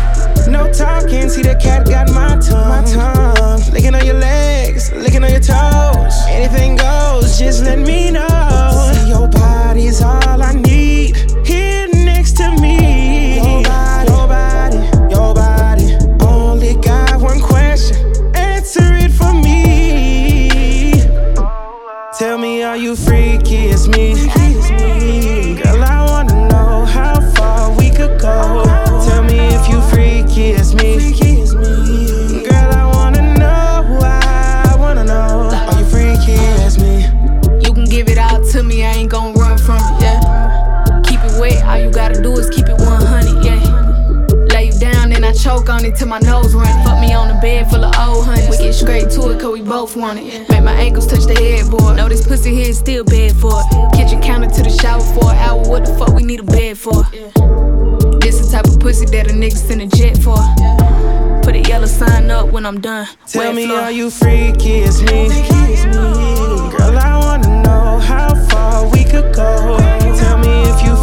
No 0.52 0.72
talking, 0.72 1.28
see 1.28 1.42
the 1.42 1.56
cat 1.60 1.88
got 1.88 2.08
my 2.10 2.38
tongue. 2.38 2.68
My 2.68 2.84
tongue. 2.84 3.72
Licking 3.72 3.96
on 3.96 4.06
your 4.06 4.20
legs, 4.20 4.92
licking 4.92 5.24
on 5.24 5.30
your 5.32 5.40
toes. 5.40 6.14
Anything 6.28 6.76
goes, 6.76 7.36
just 7.36 7.64
let 7.64 7.80
me 7.80 8.12
know. 8.12 8.27
It 45.84 45.96
till 45.96 46.08
my 46.08 46.18
nose 46.20 46.54
run. 46.54 46.66
Fuck 46.84 47.00
me 47.00 47.12
on 47.14 47.28
the 47.28 47.34
bed 47.40 47.70
full 47.70 47.84
of 47.84 47.94
old 47.98 48.26
honey. 48.26 48.46
We 48.50 48.56
get 48.58 48.72
straight 48.74 49.10
to 49.10 49.30
it 49.30 49.40
cause 49.40 49.52
we 49.52 49.62
both 49.62 49.96
want 49.96 50.18
it. 50.18 50.48
Make 50.48 50.62
my 50.64 50.72
ankles 50.72 51.06
touch 51.06 51.24
the 51.24 51.34
headboard. 51.34 51.96
Know 51.96 52.08
this 52.08 52.26
pussy 52.26 52.54
here 52.54 52.68
is 52.70 52.78
still 52.78 53.04
bad 53.04 53.32
for 53.36 53.52
it. 53.54 53.92
Kitchen 53.94 54.20
counter 54.20 54.48
to 54.48 54.62
the 54.62 54.70
shower 54.70 55.00
for 55.14 55.30
an 55.30 55.36
hour, 55.38 55.62
what 55.68 55.84
the 55.84 55.94
fuck 55.94 56.14
we 56.14 56.22
need 56.22 56.40
a 56.40 56.44
bed 56.44 56.78
for? 56.78 57.02
This 58.20 58.38
the 58.40 58.48
type 58.52 58.66
of 58.66 58.78
pussy 58.80 59.06
that 59.06 59.30
a 59.30 59.34
nigga 59.34 59.56
send 59.56 59.82
a 59.82 59.86
jet 59.86 60.16
for. 60.18 60.38
Put 61.42 61.54
a 61.54 61.60
yellow 61.68 61.86
sign 61.86 62.30
up 62.30 62.50
when 62.52 62.66
I'm 62.66 62.80
done. 62.80 63.08
Tell 63.26 63.42
Wet 63.42 63.54
me, 63.54 63.66
floor. 63.66 63.80
are 63.80 63.90
you 63.92 64.10
freaky 64.10 64.82
as 64.82 65.02
me? 65.02 65.28
Girl, 65.88 66.98
I 66.98 67.18
wanna 67.22 67.62
know 67.62 67.98
how 67.98 68.34
far 68.48 68.86
we 68.90 69.04
could 69.04 69.34
go. 69.34 69.78
Tell 70.18 70.38
me 70.38 70.62
if 70.68 70.82
you 70.84 70.94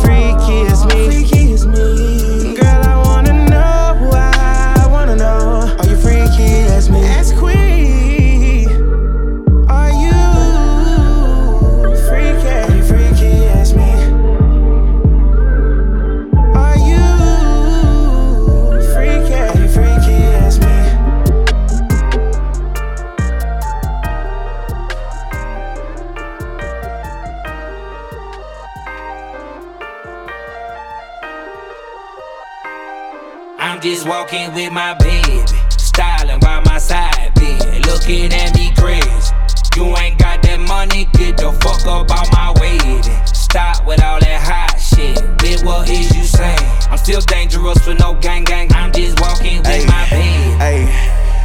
walking 34.35 34.53
with 34.53 34.71
my 34.71 34.93
baby, 34.95 35.45
styling 35.69 36.39
by 36.39 36.59
my 36.61 36.77
side, 36.77 37.33
baby, 37.35 37.79
looking 37.87 38.31
at 38.33 38.55
me 38.55 38.71
crazy. 38.75 39.33
You 39.75 39.95
ain't 39.97 40.17
got 40.17 40.41
that 40.43 40.59
money, 40.59 41.05
get 41.13 41.37
the 41.37 41.51
fuck 41.61 41.85
up 41.85 42.09
out 42.11 42.27
my 42.31 42.53
way. 42.61 42.77
then. 42.77 43.27
Stop 43.27 43.85
with 43.85 44.01
all 44.03 44.19
that 44.19 44.41
hot 44.41 44.79
shit, 44.79 45.17
bitch. 45.37 45.63
What 45.65 45.89
is 45.89 46.15
you 46.15 46.23
saying? 46.23 46.59
I'm 46.89 46.97
still 46.97 47.21
dangerous 47.21 47.79
for 47.79 47.93
no 47.93 48.15
gang 48.15 48.43
gang. 48.43 48.71
I'm 48.73 48.91
just 48.91 49.19
walking 49.19 49.57
with 49.57 49.87
my 49.87 50.07
baby. 50.09 50.55
Hey, 50.59 50.85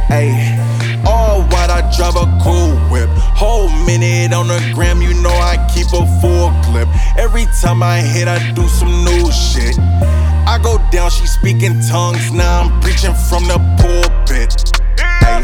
hey, 0.07 1.01
all 1.05 1.41
white, 1.43 1.69
I 1.69 1.81
drive 1.95 2.15
a 2.15 2.27
cool 2.41 2.75
whip. 2.89 3.09
Whole 3.35 3.69
minute 3.85 4.33
on 4.33 4.47
the 4.47 4.59
gram, 4.73 5.01
you 5.01 5.13
know 5.21 5.29
I 5.29 5.57
keep 5.73 5.87
a 5.87 6.05
full 6.21 6.51
clip. 6.63 6.87
Every 7.17 7.45
time 7.61 7.83
I 7.83 7.99
hit, 7.99 8.27
I 8.27 8.51
do 8.53 8.67
some 8.67 9.03
new 9.03 9.31
shit. 9.31 9.77
I 10.47 10.59
go 10.61 10.77
down, 10.91 11.09
she 11.09 11.25
speaking 11.27 11.79
tongues, 11.87 12.31
now 12.31 12.61
I'm 12.61 12.81
preaching 12.81 13.13
from 13.29 13.45
the 13.45 13.59
pulpit. 13.77 14.51
Hey, 14.97 15.43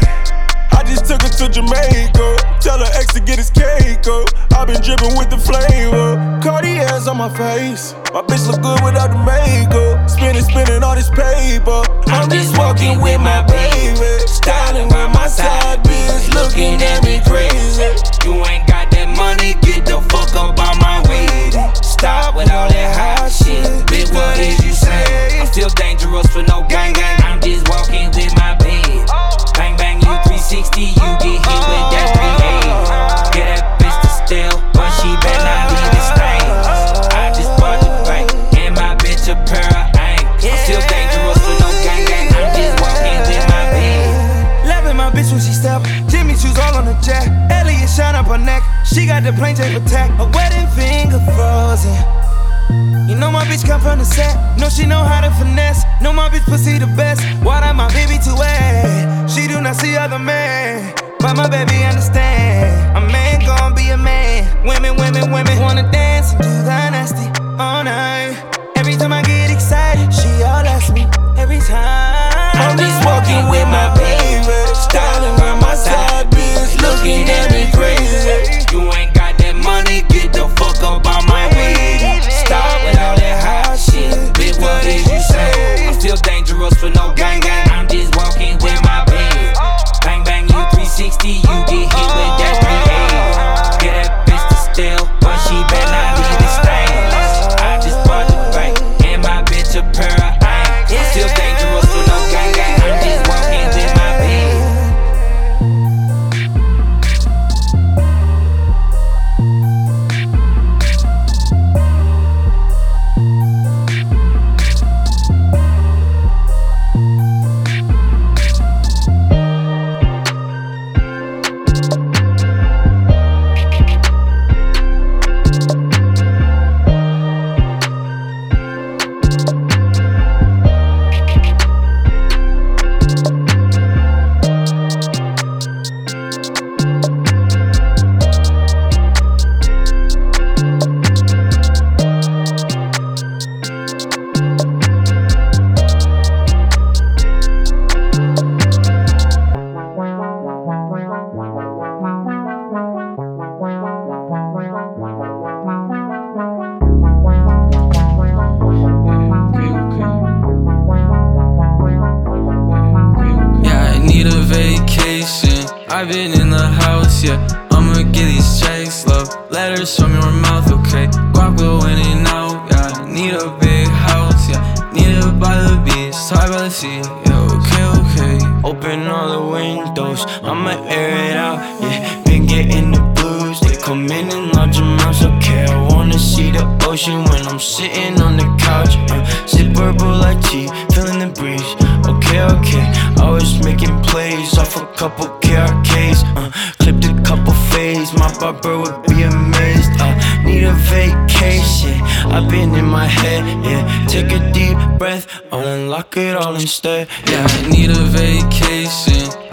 I 0.72 0.82
just 0.84 1.06
took 1.06 1.22
her 1.22 1.28
to 1.28 1.48
Jamaica, 1.48 2.58
tell 2.60 2.78
her 2.78 2.90
ex 2.94 3.14
to 3.14 3.20
get 3.20 3.38
his 3.38 3.50
cake 3.50 4.06
up. 4.06 4.28
i 4.56 4.64
been 4.64 4.82
dripping 4.82 5.16
with 5.16 5.30
the 5.30 5.38
flavor, 5.38 6.18
Cartier's 6.42 7.06
on 7.06 7.16
my 7.16 7.30
face. 7.30 7.94
My 8.12 8.22
bitch 8.22 8.46
look 8.50 8.60
good 8.60 8.82
without 8.82 9.10
the 9.14 9.20
makeup, 9.22 10.10
spinning, 10.10 10.42
spinning 10.42 10.82
all 10.82 10.94
this 10.94 11.10
paper. 11.10 11.82
I'm 12.10 12.28
just 12.28 12.58
walking 12.58 13.00
with 13.00 13.20
my 13.20 13.42
baby, 13.46 14.26
styling 14.26 14.88
by 14.88 15.06
my 15.12 15.28
side, 15.28 15.82
bitch, 15.84 16.34
looking 16.34 16.82
at 16.82 17.04
me 17.04 17.20
crazy. 17.24 18.17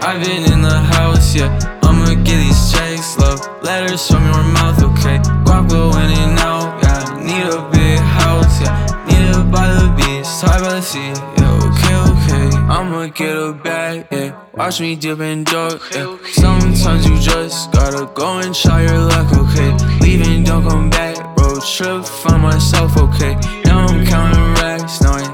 I've 0.06 0.22
been 0.24 0.44
in 0.52 0.62
the 0.62 0.70
house, 0.70 1.34
yeah. 1.34 1.50
I'ma 1.82 2.14
get 2.22 2.38
these 2.38 2.70
checks, 2.70 3.18
love. 3.18 3.40
Letters 3.60 4.06
from 4.06 4.22
your 4.22 4.44
mouth, 4.54 4.80
okay. 4.80 5.18
Guap 5.42 5.68
go 5.68 5.90
in 5.98 6.38
out, 6.38 6.80
yeah. 6.80 7.18
Need 7.26 7.52
a 7.52 7.68
big 7.72 7.98
house, 7.98 8.60
yeah. 8.62 8.86
Need 9.08 9.34
it 9.34 9.50
by 9.50 9.66
the 9.66 9.88
beach, 9.98 10.28
tied 10.40 10.62
by 10.62 10.74
the 10.74 10.80
sea, 10.80 11.10
yeah. 11.10 11.66
Okay, 11.66 11.96
okay. 12.12 12.56
I'ma 12.70 13.06
get 13.06 13.36
a 13.36 13.52
bag, 13.52 14.06
yeah. 14.12 14.40
Watch 14.54 14.80
me 14.80 14.94
dip 14.94 15.18
and 15.18 15.44
duck, 15.44 15.82
yeah. 15.92 16.16
Sometimes 16.30 17.04
you 17.04 17.18
just 17.18 17.72
gotta 17.72 18.08
go 18.14 18.38
and 18.38 18.54
try 18.54 18.82
your 18.82 19.00
luck, 19.00 19.26
okay. 19.36 19.72
Leaving, 19.98 20.44
don't 20.44 20.68
come 20.68 20.88
back. 20.88 21.16
Road 21.36 21.60
trip, 21.64 22.04
find 22.04 22.42
myself, 22.42 22.96
okay. 22.96 23.34
Now 23.64 23.86
I'm 23.86 24.06
counting 24.06 24.54
racks, 24.62 25.00
now 25.00 25.14
I 25.14 25.25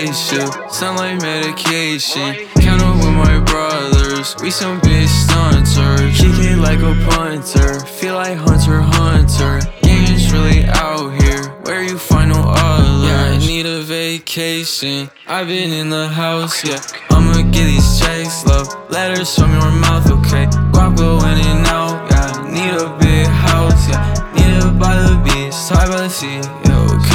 spaceship, 0.00 0.70
sunlight 0.70 1.20
medication. 1.20 2.34
Count 2.60 2.82
up 2.82 2.96
with 2.96 3.14
my 3.14 3.38
brothers, 3.40 4.34
we 4.42 4.50
some 4.50 4.80
big 4.80 5.06
stunters. 5.08 6.16
Kick 6.16 6.52
it 6.52 6.56
like 6.58 6.80
a 6.80 6.94
punter, 7.10 7.80
feel 7.80 8.14
like 8.14 8.38
Hunter 8.38 8.80
Hunter. 8.80 9.60
Gang 9.82 10.04
is 10.04 10.32
really 10.32 10.64
out 10.64 11.10
here, 11.20 11.50
where 11.64 11.82
you 11.82 11.98
find 11.98 12.30
no 12.30 12.42
others. 12.46 13.08
Yeah, 13.08 13.34
I 13.34 13.38
need 13.38 13.66
a 13.66 13.82
vacation. 13.82 15.10
I've 15.26 15.48
been 15.48 15.72
in 15.72 15.90
the 15.90 16.08
house, 16.08 16.64
yeah. 16.64 16.80
I'ma 17.10 17.42
get 17.50 17.64
these 17.64 18.00
checks, 18.00 18.46
love. 18.46 18.68
Letters 18.90 19.34
from 19.34 19.52
your 19.52 19.70
mouth, 19.70 20.10
okay. 20.10 20.46
Guap 20.72 20.96
go 20.96 21.18
in 21.18 21.38
and 21.46 21.66
out, 21.66 22.10
yeah. 22.10 22.48
Need 22.48 22.74
a 22.80 22.96
big 22.98 23.26
house, 23.26 23.88
yeah. 23.88 24.14
Need 24.34 24.64
it 24.64 24.78
by 24.78 24.96
the 24.96 25.16
beach, 25.24 25.54
tied 25.68 25.88
by 25.88 26.02
the 26.02 26.08
sea, 26.08 26.40
yeah. 26.64 26.88
Okay. 26.90 27.09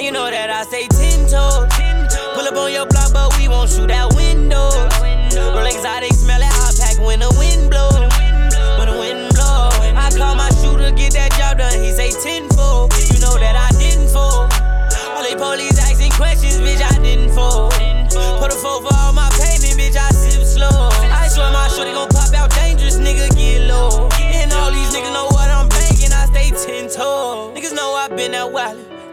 And 0.00 0.06
you 0.06 0.12
know 0.12 0.30
that 0.30 0.48
I 0.48 0.64
stay 0.64 0.88
ten 0.88 1.28
toes. 1.28 1.68
Pull 2.32 2.48
up 2.48 2.56
on 2.56 2.72
your 2.72 2.88
block, 2.88 3.12
but 3.12 3.36
we 3.36 3.52
won't 3.52 3.68
shoot 3.68 3.90
out 3.90 4.16
windows. 4.16 4.72
Roll 5.36 5.68
exotic, 5.68 6.16
smell 6.16 6.40
it 6.40 6.48
hot 6.48 6.72
pack 6.80 6.96
when 7.04 7.20
the 7.20 7.28
wind 7.36 7.68
blow. 7.68 7.92
When 8.80 8.88
the 8.88 8.96
wind 8.96 9.28
blow, 9.36 9.68
I 9.92 10.08
call 10.16 10.40
my 10.40 10.48
shooter, 10.56 10.88
get 10.96 11.12
that 11.20 11.36
job 11.36 11.60
done. 11.60 11.76
He 11.84 11.92
say 11.92 12.16
tenfold. 12.16 12.96
You 13.12 13.20
know 13.20 13.36
that 13.44 13.60
I 13.60 13.68
didn't 13.76 14.08
fold. 14.08 14.48
All 15.12 15.20
they 15.20 15.36
police 15.36 15.76
asking 15.76 16.16
questions, 16.16 16.64
bitch, 16.64 16.80
I 16.80 16.96
didn't 17.04 17.36
fold. 17.36 17.76
Put 18.40 18.48
a 18.48 18.56
four 18.56 18.80
for 18.80 18.99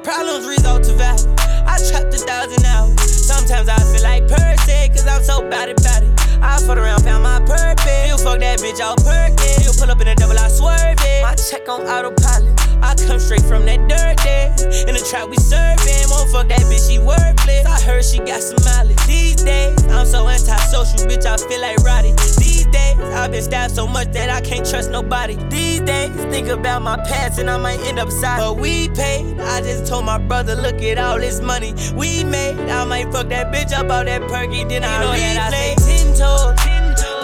Problems 0.08 0.47
result 0.47 0.86
to 0.86 0.93
value. 0.93 1.28
I 1.68 1.76
trapped 1.84 2.16
a 2.16 2.18
thousand 2.18 2.64
hours. 2.64 2.95
Sometimes 3.12 3.68
I 3.68 3.76
feel 3.91 4.03
like 4.03 4.26
Percy, 4.26 4.88
cause 4.88 5.05
I'm 5.05 5.22
so 5.22 5.41
bad 5.49 5.68
about 5.68 6.01
it. 6.01 6.08
I 6.41 6.64
fought 6.66 6.78
around, 6.78 7.03
found 7.03 7.24
my 7.24 7.41
purpose. 7.41 8.08
You 8.08 8.16
fuck 8.18 8.39
that 8.39 8.60
bitch 8.60 8.80
out 8.80 9.03
perky. 9.03 9.68
You 9.68 9.72
pull 9.76 9.91
up 9.91 9.99
in 9.99 10.08
a 10.08 10.16
double, 10.16 10.39
I 10.39 10.47
swerve 10.47 10.95
it. 11.03 11.24
My 11.24 11.36
check 11.36 11.68
on 11.68 11.82
autopilot. 11.82 12.55
I 12.82 12.95
come 13.05 13.20
straight 13.20 13.43
from 13.43 13.66
that 13.66 13.84
dirt 13.91 14.16
there. 14.24 14.55
In 14.88 14.95
the 14.95 15.03
trap, 15.03 15.28
we 15.28 15.36
serving. 15.36 16.08
Won't 16.08 16.32
fuck 16.32 16.47
that 16.55 16.64
bitch, 16.72 16.88
she 16.88 16.99
worthless. 16.99 17.68
I 17.68 17.76
heard 17.82 18.05
she 18.05 18.20
got 18.20 18.39
some 18.39 18.64
mileage. 18.64 18.95
These 19.08 19.43
days, 19.43 19.76
I'm 19.91 20.05
so 20.05 20.26
antisocial, 20.30 21.03
bitch, 21.03 21.26
I 21.26 21.36
feel 21.36 21.60
like 21.60 21.84
Roddy. 21.84 22.14
These 22.39 22.68
days, 22.68 22.95
I've 23.12 23.32
been 23.32 23.43
stabbed 23.43 23.76
so 23.76 23.86
much 23.86 24.14
that 24.14 24.30
I 24.30 24.39
can't 24.39 24.66
trust 24.66 24.89
nobody. 24.89 25.36
These 25.51 25.76
days, 25.88 26.14
think 26.26 26.50
about 26.50 26.82
my 26.84 26.98
past 26.98 27.40
and 27.40 27.50
I 27.50 27.58
might 27.58 27.80
end 27.88 27.98
up 27.98 28.12
side. 28.12 28.40
But 28.40 28.58
we 28.58 28.90
paid. 28.90 29.40
I 29.40 29.62
just 29.62 29.88
told 29.88 30.06
my 30.06 30.20
brother, 30.20 30.56
look 30.56 30.82
at 30.84 31.00
all 31.00 31.18
this 31.18 31.42
money 31.42 31.74
we 31.96 32.24
made. 32.24 32.60
I 32.70 32.84
might 32.84 33.12
fuck 33.12 33.30
that 33.30 33.52
bitch 33.54 33.74
up 33.74 33.90
out 33.90 34.06
that 34.06 34.22
perky, 34.28 34.64
then 34.66 34.84
I 34.84 35.02
know 35.02 35.12
that 35.14 35.38
I 35.40 35.50
say 35.50 35.76
ten 35.88 36.08
toes. 36.14 36.54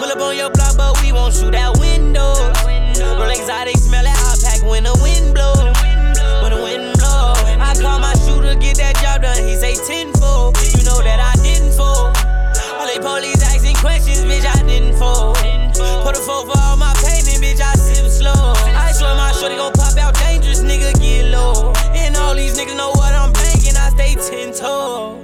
Pull 0.00 0.10
up 0.10 0.18
on 0.18 0.36
your 0.36 0.50
block, 0.50 0.76
but 0.76 1.00
we 1.02 1.12
won't 1.12 1.34
shoot 1.34 1.54
out 1.54 1.78
windows. 1.78 2.40
Roll 2.98 3.30
exotic, 3.30 3.76
smell 3.76 4.04
it 4.04 4.16
hot 4.16 4.40
pack 4.42 4.62
when 4.68 4.84
the 4.84 4.96
wind 5.04 5.34
blow. 5.34 5.54
When 6.42 6.50
the 6.50 6.60
wind 6.60 6.96
blow, 6.98 7.36
I 7.60 7.76
call 7.78 8.00
my 8.00 8.14
shooter, 8.24 8.56
get 8.58 8.76
that 8.78 8.96
job 8.98 9.22
done. 9.22 9.44
He 9.44 9.54
say 9.54 9.76
tenfold. 9.76 10.56
You 10.74 10.84
know 10.88 10.98
that 11.04 11.20
I 11.20 11.36
didn't 11.44 11.72
fold. 11.76 12.16
All 12.80 12.86
they 12.88 12.98
police 12.98 13.42
asking 13.44 13.76
questions, 13.76 14.24
bitch, 14.24 14.46
I 14.48 14.62
didn't 14.66 14.96
fold. 14.96 15.36
Put 16.02 16.16
a 16.16 16.20
four 16.20 16.46
for 16.48 16.58
all 16.58 16.76
my 16.76 16.92
payment, 17.04 17.38
bitch, 17.44 17.60
I 17.60 17.73
slow. 18.24 18.52
I 18.86 18.92
swear 18.92 19.14
my 19.14 19.32
shorty 19.32 19.56
gon' 19.56 19.72
pop 19.72 19.96
out 19.98 20.14
dangerous, 20.14 20.62
nigga, 20.62 20.92
get 21.00 21.26
low. 21.26 21.72
And 21.94 22.16
all 22.16 22.34
these 22.34 22.56
niggas 22.58 22.76
know 22.76 22.90
what 22.90 23.12
I'm 23.12 23.32
banking, 23.32 23.76
I 23.76 23.90
stay 23.90 24.14
ten 24.14 24.52
toes. 24.52 25.20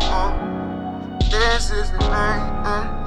Uh, 0.00 0.32
this 1.30 1.70
is 1.70 1.90
the 1.92 1.98
night. 1.98 2.62
Uh. 2.64 2.97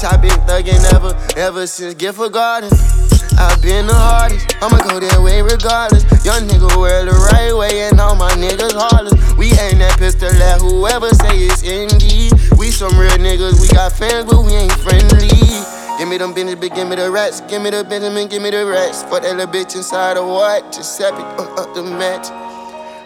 Bitch, 0.00 0.12
I 0.12 0.16
been 0.16 0.30
thuggin' 0.48 0.92
ever, 0.94 1.14
ever 1.38 1.66
since 1.66 1.92
Gifford 1.92 2.32
Garden. 2.32 2.70
I've 3.36 3.60
been 3.60 3.86
the 3.86 3.94
hardest, 3.94 4.56
I'ma 4.62 4.78
go 4.88 4.98
that 4.98 5.20
way 5.20 5.42
regardless. 5.42 6.04
Young 6.24 6.48
nigga 6.48 6.74
wear 6.80 7.04
the 7.04 7.12
right 7.12 7.52
way, 7.52 7.82
and 7.82 8.00
all 8.00 8.16
my 8.16 8.30
niggas 8.32 8.72
heartless. 8.72 9.12
We 9.36 9.52
ain't 9.60 9.78
that 9.80 9.98
pistol 9.98 10.28
at 10.28 10.60
whoever 10.60 11.10
say 11.10 11.44
it's 11.44 11.62
indeed. 11.62 12.32
We 12.56 12.70
some 12.70 12.96
real 12.98 13.12
niggas, 13.20 13.60
we 13.60 13.68
got 13.68 13.92
fans, 13.92 14.24
but 14.24 14.40
we 14.40 14.52
ain't 14.52 14.72
friendly. 14.80 15.28
Give 15.98 16.08
me 16.08 16.16
them 16.16 16.32
bitches, 16.32 16.58
but 16.58 16.74
give 16.74 16.88
me 16.88 16.96
the 16.96 17.10
rats. 17.10 17.42
Give 17.42 17.60
me 17.60 17.68
the 17.68 17.84
Benjamin, 17.84 18.28
give 18.28 18.40
me 18.40 18.50
the 18.50 18.64
rats. 18.64 19.02
Fuck 19.04 19.22
that 19.22 19.36
little 19.36 19.52
bitch 19.52 19.76
inside 19.76 20.16
the 20.16 20.24
white. 20.24 20.72
Giuseppe, 20.72 21.20
uh, 21.20 21.60
uh, 21.60 21.74
the 21.74 21.82
match. 21.82 22.49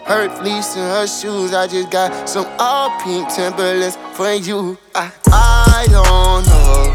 Hurt 0.05 0.37
fleece 0.37 0.75
in 0.75 0.83
her 0.83 1.07
shoes. 1.07 1.51
I 1.51 1.65
just 1.65 1.89
got 1.89 2.29
some 2.29 2.45
all 2.59 2.91
pink 3.01 3.27
Timberlands 3.33 3.97
for 4.13 4.31
you. 4.33 4.77
I, 4.93 5.11
I 5.31 5.87
don't 5.89 6.45
know 6.45 6.93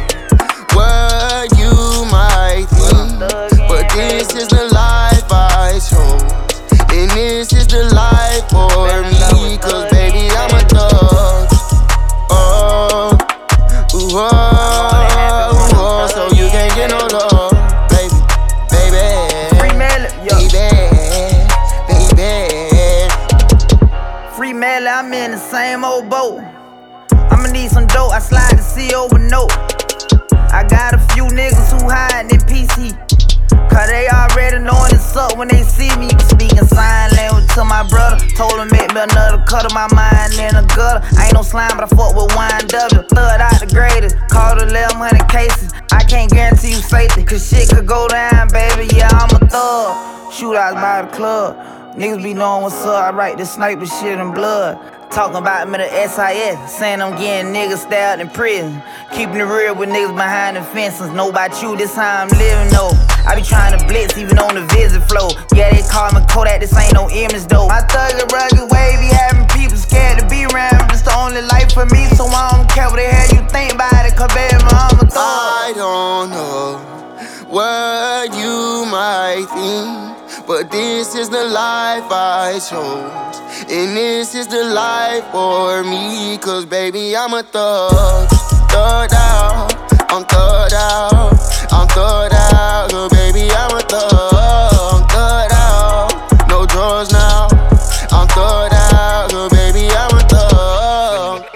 what 0.78 1.50
you 1.58 2.06
might 2.06 2.66
think, 2.70 3.18
but 3.68 3.92
this 3.96 4.32
is 4.36 4.46
the 4.46 4.70
life 4.72 5.26
I 5.28 5.80
chose. 5.82 6.22
And 6.92 7.10
this 7.10 7.52
is 7.52 7.66
the 7.66 7.92
life 7.92 8.48
for 8.48 9.02
me, 9.02 9.58
cause 9.58 9.90
baby, 9.90 10.30
I'm 10.30 10.54
a 10.54 10.60
thug. 10.68 11.48
Oh, 12.30 13.18
ooh, 13.92 14.10
oh, 14.14 14.69
same 26.00 26.08
boat. 26.08 26.40
I'ma 27.30 27.50
need 27.50 27.70
some 27.70 27.86
dope, 27.86 28.12
I 28.12 28.18
slide 28.18 28.56
the 28.56 28.62
C 28.62 28.94
over 28.94 29.18
note. 29.18 29.52
I 30.52 30.66
got 30.68 30.94
a 30.94 30.98
few 31.14 31.24
niggas 31.24 31.70
who 31.72 31.88
hiding 31.88 32.30
in 32.30 32.40
PC. 32.46 32.96
Cause 33.70 33.88
they 33.88 34.08
already 34.08 34.58
knowing 34.58 34.90
it's 34.92 35.16
up 35.16 35.38
when 35.38 35.48
they 35.48 35.62
see 35.62 35.94
me. 35.96 36.08
Speaking 36.26 36.66
sign 36.66 37.10
language 37.14 37.46
to 37.54 37.64
my 37.64 37.86
brother. 37.88 38.18
Told 38.34 38.58
him 38.58 38.68
make 38.70 38.92
me 38.94 39.00
another 39.00 39.42
cut 39.46 39.64
of 39.64 39.72
my 39.72 39.86
mind 39.94 40.34
in 40.34 40.54
a 40.56 40.66
gutter. 40.74 41.06
I 41.16 41.26
ain't 41.26 41.34
no 41.34 41.42
slime, 41.42 41.70
but 41.76 41.84
I 41.84 41.90
fuck 41.94 42.16
with 42.16 42.34
wine 42.34 42.66
W. 42.66 43.02
Third 43.08 43.40
out 43.40 43.60
the 43.60 43.70
greatest. 43.70 44.16
Called 44.28 44.58
1100 44.58 45.28
cases. 45.28 45.72
I 45.92 46.02
can't 46.02 46.30
guarantee 46.30 46.70
you 46.70 46.82
safety. 46.82 47.24
Cause 47.24 47.48
shit 47.48 47.68
could 47.70 47.86
go 47.86 48.08
down, 48.08 48.48
baby. 48.48 48.90
Yeah, 48.94 49.08
I'm 49.12 49.30
a 49.30 49.38
thug. 49.46 49.90
Shootouts 50.34 50.74
by 50.74 51.02
the 51.02 51.16
club. 51.16 51.56
Niggas 51.94 52.22
be 52.22 52.34
knowing 52.34 52.64
what's 52.64 52.82
up. 52.84 53.04
I 53.04 53.10
write 53.10 53.38
this 53.38 53.54
sniper 53.54 53.86
shit 53.86 54.18
in 54.18 54.32
blood. 54.32 54.99
Talking 55.10 55.38
about 55.38 55.68
me 55.68 55.78
the 55.78 55.90
SIS, 56.06 56.70
saying 56.70 57.02
I'm 57.02 57.18
getting 57.18 57.52
niggas 57.52 57.82
stabbed 57.82 58.22
in 58.22 58.30
prison. 58.30 58.80
Keeping 59.10 59.42
it 59.42 59.50
real 59.50 59.74
with 59.74 59.88
niggas 59.88 60.14
behind 60.14 60.56
the 60.56 60.62
fences. 60.62 61.10
Know 61.10 61.30
about 61.30 61.60
you, 61.60 61.76
this 61.76 61.96
how 61.96 62.22
I'm 62.22 62.28
living, 62.28 62.70
no. 62.70 62.94
I 63.26 63.34
be 63.34 63.42
trying 63.42 63.76
to 63.76 63.84
blitz 63.86 64.16
even 64.16 64.38
on 64.38 64.54
the 64.54 64.62
visit 64.70 65.02
flow. 65.10 65.30
Yeah, 65.52 65.74
they 65.74 65.82
call 65.82 66.14
me 66.14 66.24
Kodak, 66.30 66.60
this 66.60 66.70
ain't 66.78 66.94
no 66.94 67.10
image 67.10 67.50
though. 67.50 67.66
My 67.66 67.82
thug 67.90 68.22
and 68.22 68.30
rugged 68.30 68.70
be 68.70 69.10
having 69.10 69.50
people 69.50 69.76
scared 69.76 70.20
to 70.20 70.28
be 70.30 70.46
around. 70.46 70.78
It's 70.94 71.02
the 71.02 71.14
only 71.18 71.42
life 71.42 71.72
for 71.72 71.86
me, 71.86 72.06
so 72.14 72.26
I 72.30 72.54
don't 72.54 72.70
care 72.70 72.86
what 72.86 73.02
the 73.02 73.10
hell 73.10 73.34
you 73.34 73.42
think 73.50 73.74
about 73.74 74.06
it. 74.06 74.14
Cause 74.14 74.30
baby, 74.30 74.62
I'm 74.62 74.94
a 74.94 75.10
thug. 75.10 75.18
I 75.18 75.72
don't 75.74 76.30
know 76.30 76.78
what 77.50 78.30
you 78.30 78.86
might 78.86 79.42
think, 79.50 80.19
but 80.50 80.68
this 80.68 81.14
is 81.14 81.28
the 81.28 81.44
life 81.44 82.10
I 82.10 82.58
chose. 82.58 83.38
And 83.70 83.96
this 83.96 84.34
is 84.34 84.48
the 84.48 84.64
life 84.64 85.24
for 85.30 85.84
me, 85.84 86.38
cause 86.38 86.66
baby, 86.66 87.16
I'm 87.16 87.32
a 87.34 87.44
thug. 87.44 88.28
Thug 88.68 89.12
out, 89.12 89.70
I'm 90.10 90.24
thug 90.24 90.72
out, 90.72 91.38
I'm 91.70 91.86
thug 91.86 92.32
out, 92.32 92.90
cause 92.90 93.12
baby, 93.12 93.48
I'm 93.48 93.76
a 93.78 93.80
thug. 93.80 94.10
I'm 94.90 95.06
thug 95.14 95.52
out, 95.52 96.48
no 96.48 96.66
drugs 96.66 97.12
now. 97.12 97.46
I'm 98.10 98.26
thug 98.34 98.72
out, 98.72 99.30
cause 99.30 99.52
baby, 99.52 99.86
I'm 99.88 100.18
a 100.18 100.22
thug. 100.26 101.46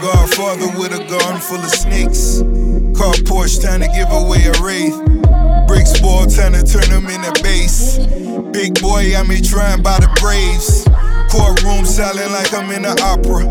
Godfather 0.00 0.78
with 0.78 0.92
a 0.92 1.04
garden 1.10 1.40
full 1.40 1.58
of 1.58 1.70
snakes. 1.70 2.38
Car 2.96 3.14
Porsche 3.26 3.60
trying 3.60 3.80
to 3.80 3.88
give 3.88 4.12
away 4.12 4.44
a 4.44 4.52
wraith. 4.62 5.13
Ball 6.14 6.26
trying 6.30 6.52
to 6.52 6.62
turn 6.62 6.88
them 6.90 7.10
into 7.10 7.42
base. 7.42 7.98
Big 8.54 8.80
boy, 8.80 9.16
I'm 9.18 9.26
trying 9.42 9.82
by 9.82 9.98
the 9.98 10.06
Braves. 10.22 10.86
Courtroom 11.26 11.84
selling 11.84 12.30
like 12.30 12.54
I'm 12.54 12.70
in 12.70 12.82
the 12.82 12.94
opera. 13.02 13.42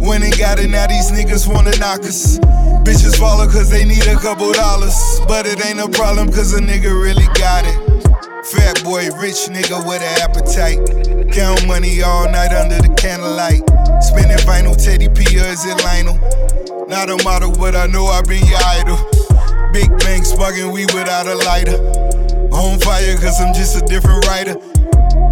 When 0.00 0.22
they 0.22 0.30
got 0.30 0.58
it, 0.58 0.70
now 0.70 0.86
these 0.86 1.12
niggas 1.12 1.44
wanna 1.44 1.76
knock 1.76 2.00
us. 2.08 2.38
Bitches 2.88 3.18
follow 3.18 3.44
cause 3.44 3.68
they 3.68 3.84
need 3.84 4.06
a 4.06 4.16
couple 4.16 4.50
dollars. 4.52 4.96
But 5.28 5.44
it 5.44 5.60
ain't 5.66 5.80
a 5.80 5.88
problem 5.90 6.32
cause 6.32 6.54
a 6.54 6.60
nigga 6.60 6.88
really 6.88 7.28
got 7.36 7.68
it. 7.68 7.76
Fat 8.56 8.82
boy, 8.82 9.12
rich 9.20 9.52
nigga 9.52 9.76
with 9.84 10.00
an 10.00 10.14
appetite. 10.24 10.80
Count 11.36 11.66
money 11.66 12.00
all 12.00 12.24
night 12.24 12.56
under 12.56 12.80
the 12.80 12.88
candlelight. 12.96 13.60
Spinning 14.00 14.40
vinyl, 14.48 14.72
Teddy 14.72 15.12
P, 15.12 15.36
or 15.36 15.44
is 15.44 15.60
it 15.66 15.76
Lionel? 15.84 16.16
Not 16.88 17.10
a 17.10 17.22
model, 17.22 17.52
but 17.52 17.76
I 17.76 17.86
know 17.86 18.06
I 18.06 18.22
been 18.22 18.46
your 18.46 18.64
idol. 18.64 19.17
Big 19.78 19.96
bang, 20.00 20.24
sparking 20.24 20.72
weed 20.72 20.92
without 20.92 21.28
a 21.28 21.36
lighter. 21.36 21.78
On 22.50 22.80
fire, 22.80 23.16
cause 23.16 23.40
I'm 23.40 23.54
just 23.54 23.80
a 23.80 23.86
different 23.86 24.26
writer. 24.26 24.56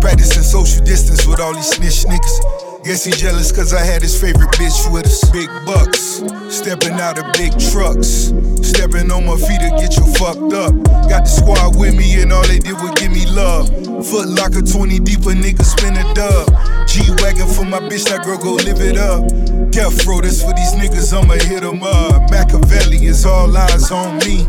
Practicing 0.00 0.44
social 0.44 0.84
distance 0.84 1.26
with 1.26 1.40
all 1.40 1.52
these 1.52 1.66
snitch 1.66 2.04
niggas. 2.04 2.65
Guess 2.86 3.04
he 3.04 3.10
jealous 3.10 3.50
cause 3.50 3.74
I 3.74 3.82
had 3.82 4.00
his 4.00 4.14
favorite 4.14 4.50
bitch 4.52 4.92
with 4.92 5.06
us. 5.06 5.28
Big 5.30 5.50
bucks, 5.66 6.22
stepping 6.54 6.92
out 6.92 7.18
of 7.18 7.26
big 7.32 7.50
trucks. 7.58 8.30
Stepping 8.62 9.10
on 9.10 9.26
my 9.26 9.34
feet 9.34 9.58
to 9.58 9.70
get 9.74 9.96
you 9.98 10.06
fucked 10.14 10.54
up. 10.54 10.70
Got 11.10 11.26
the 11.26 11.32
squad 11.34 11.74
with 11.74 11.96
me 11.96 12.22
and 12.22 12.32
all 12.32 12.46
they 12.46 12.60
did 12.60 12.74
was 12.74 12.92
give 12.94 13.10
me 13.10 13.26
love. 13.26 13.66
Foot 14.06 14.28
locker 14.28 14.62
20 14.62 15.00
deep, 15.00 15.18
a 15.26 15.34
nigga 15.34 15.64
spin 15.64 15.96
a 15.96 16.14
dub. 16.14 16.46
G 16.86 17.02
Wagon 17.18 17.48
for 17.48 17.64
my 17.64 17.80
bitch, 17.80 18.06
that 18.06 18.22
girl 18.24 18.38
go 18.38 18.54
live 18.54 18.78
it 18.78 18.96
up. 18.96 19.26
Death 19.72 20.06
row, 20.06 20.20
that's 20.20 20.40
for 20.40 20.54
these 20.54 20.70
niggas, 20.78 21.10
I'ma 21.10 21.34
hit 21.42 21.64
'em 21.64 21.82
up. 21.82 22.30
Machiavelli 22.30 23.04
is 23.04 23.26
all 23.26 23.50
eyes 23.56 23.90
on 23.90 24.18
me. 24.18 24.46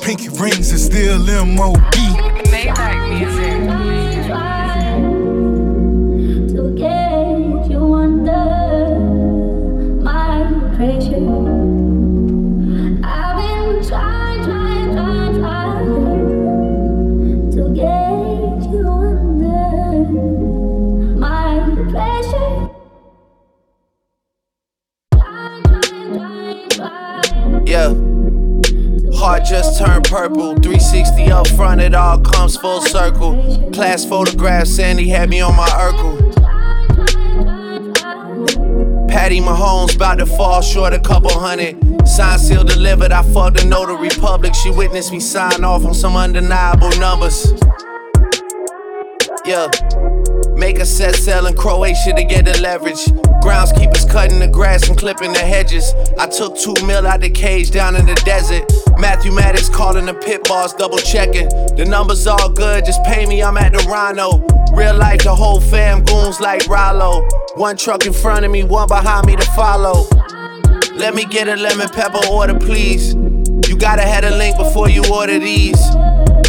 Pinky 0.00 0.30
rings 0.30 0.72
is 0.72 0.86
still 0.86 1.18
MOB. 1.44 1.76
Maybach 2.48 2.96
music. 3.12 3.95
Just 29.48 29.78
turned 29.78 30.04
purple. 30.04 30.54
360 30.56 31.30
up 31.30 31.46
front, 31.48 31.80
it 31.80 31.94
all 31.94 32.18
comes 32.18 32.56
full 32.56 32.80
circle. 32.80 33.70
Class 33.72 34.04
photograph, 34.04 34.66
Sandy 34.66 35.08
had 35.08 35.30
me 35.30 35.40
on 35.40 35.54
my 35.54 35.68
Urkel. 35.68 36.25
Patty 39.26 39.40
Mahomes 39.40 39.96
about 39.96 40.18
to 40.18 40.26
fall 40.26 40.62
short 40.62 40.92
a 40.92 41.00
couple 41.00 41.32
hundred. 41.32 41.76
Sign 42.06 42.38
seal 42.38 42.62
delivered, 42.62 43.10
I 43.10 43.24
fucked 43.32 43.56
the 43.56 43.64
notary 43.64 44.08
public. 44.08 44.54
She 44.54 44.70
witnessed 44.70 45.10
me 45.10 45.18
sign 45.18 45.64
off 45.64 45.84
on 45.84 45.94
some 45.94 46.14
undeniable 46.14 46.90
numbers. 47.00 47.52
Yeah. 49.44 49.66
Make 50.54 50.78
a 50.78 50.86
set 50.86 51.16
sell 51.16 51.46
in 51.46 51.56
Croatia 51.56 52.12
to 52.14 52.22
get 52.22 52.44
the 52.44 52.56
leverage. 52.60 53.04
Groundskeepers 53.42 54.08
cutting 54.08 54.38
the 54.38 54.46
grass 54.46 54.88
and 54.88 54.96
clipping 54.96 55.32
the 55.32 55.40
hedges. 55.40 55.92
I 56.20 56.28
took 56.28 56.56
two 56.56 56.74
mil 56.86 57.04
out 57.04 57.20
the 57.20 57.28
cage 57.28 57.72
down 57.72 57.96
in 57.96 58.06
the 58.06 58.14
desert. 58.24 58.70
Matthew 58.96 59.32
Maddox 59.32 59.68
calling 59.68 60.06
the 60.06 60.14
pit 60.14 60.44
boss, 60.44 60.72
double 60.72 60.98
checking. 60.98 61.48
The 61.74 61.84
numbers 61.84 62.28
all 62.28 62.48
good, 62.48 62.84
just 62.84 63.02
pay 63.02 63.26
me, 63.26 63.42
I'm 63.42 63.56
at 63.56 63.72
the 63.72 63.84
Rhino. 63.90 64.55
Real 64.72 64.96
life, 64.96 65.22
the 65.22 65.34
whole 65.34 65.60
fam 65.60 66.02
goons 66.04 66.40
like 66.40 66.66
Rollo. 66.68 67.26
One 67.56 67.76
truck 67.76 68.06
in 68.06 68.12
front 68.12 68.44
of 68.44 68.50
me, 68.50 68.64
one 68.64 68.88
behind 68.88 69.26
me 69.26 69.36
to 69.36 69.44
follow. 69.52 70.06
Let 70.94 71.14
me 71.14 71.24
get 71.24 71.48
a 71.48 71.56
lemon 71.56 71.88
pepper 71.88 72.20
order, 72.30 72.58
please. 72.58 73.14
You 73.68 73.76
gotta 73.76 74.02
have 74.02 74.24
a 74.24 74.30
link 74.36 74.56
before 74.56 74.88
you 74.88 75.02
order 75.12 75.38
these. 75.38 75.78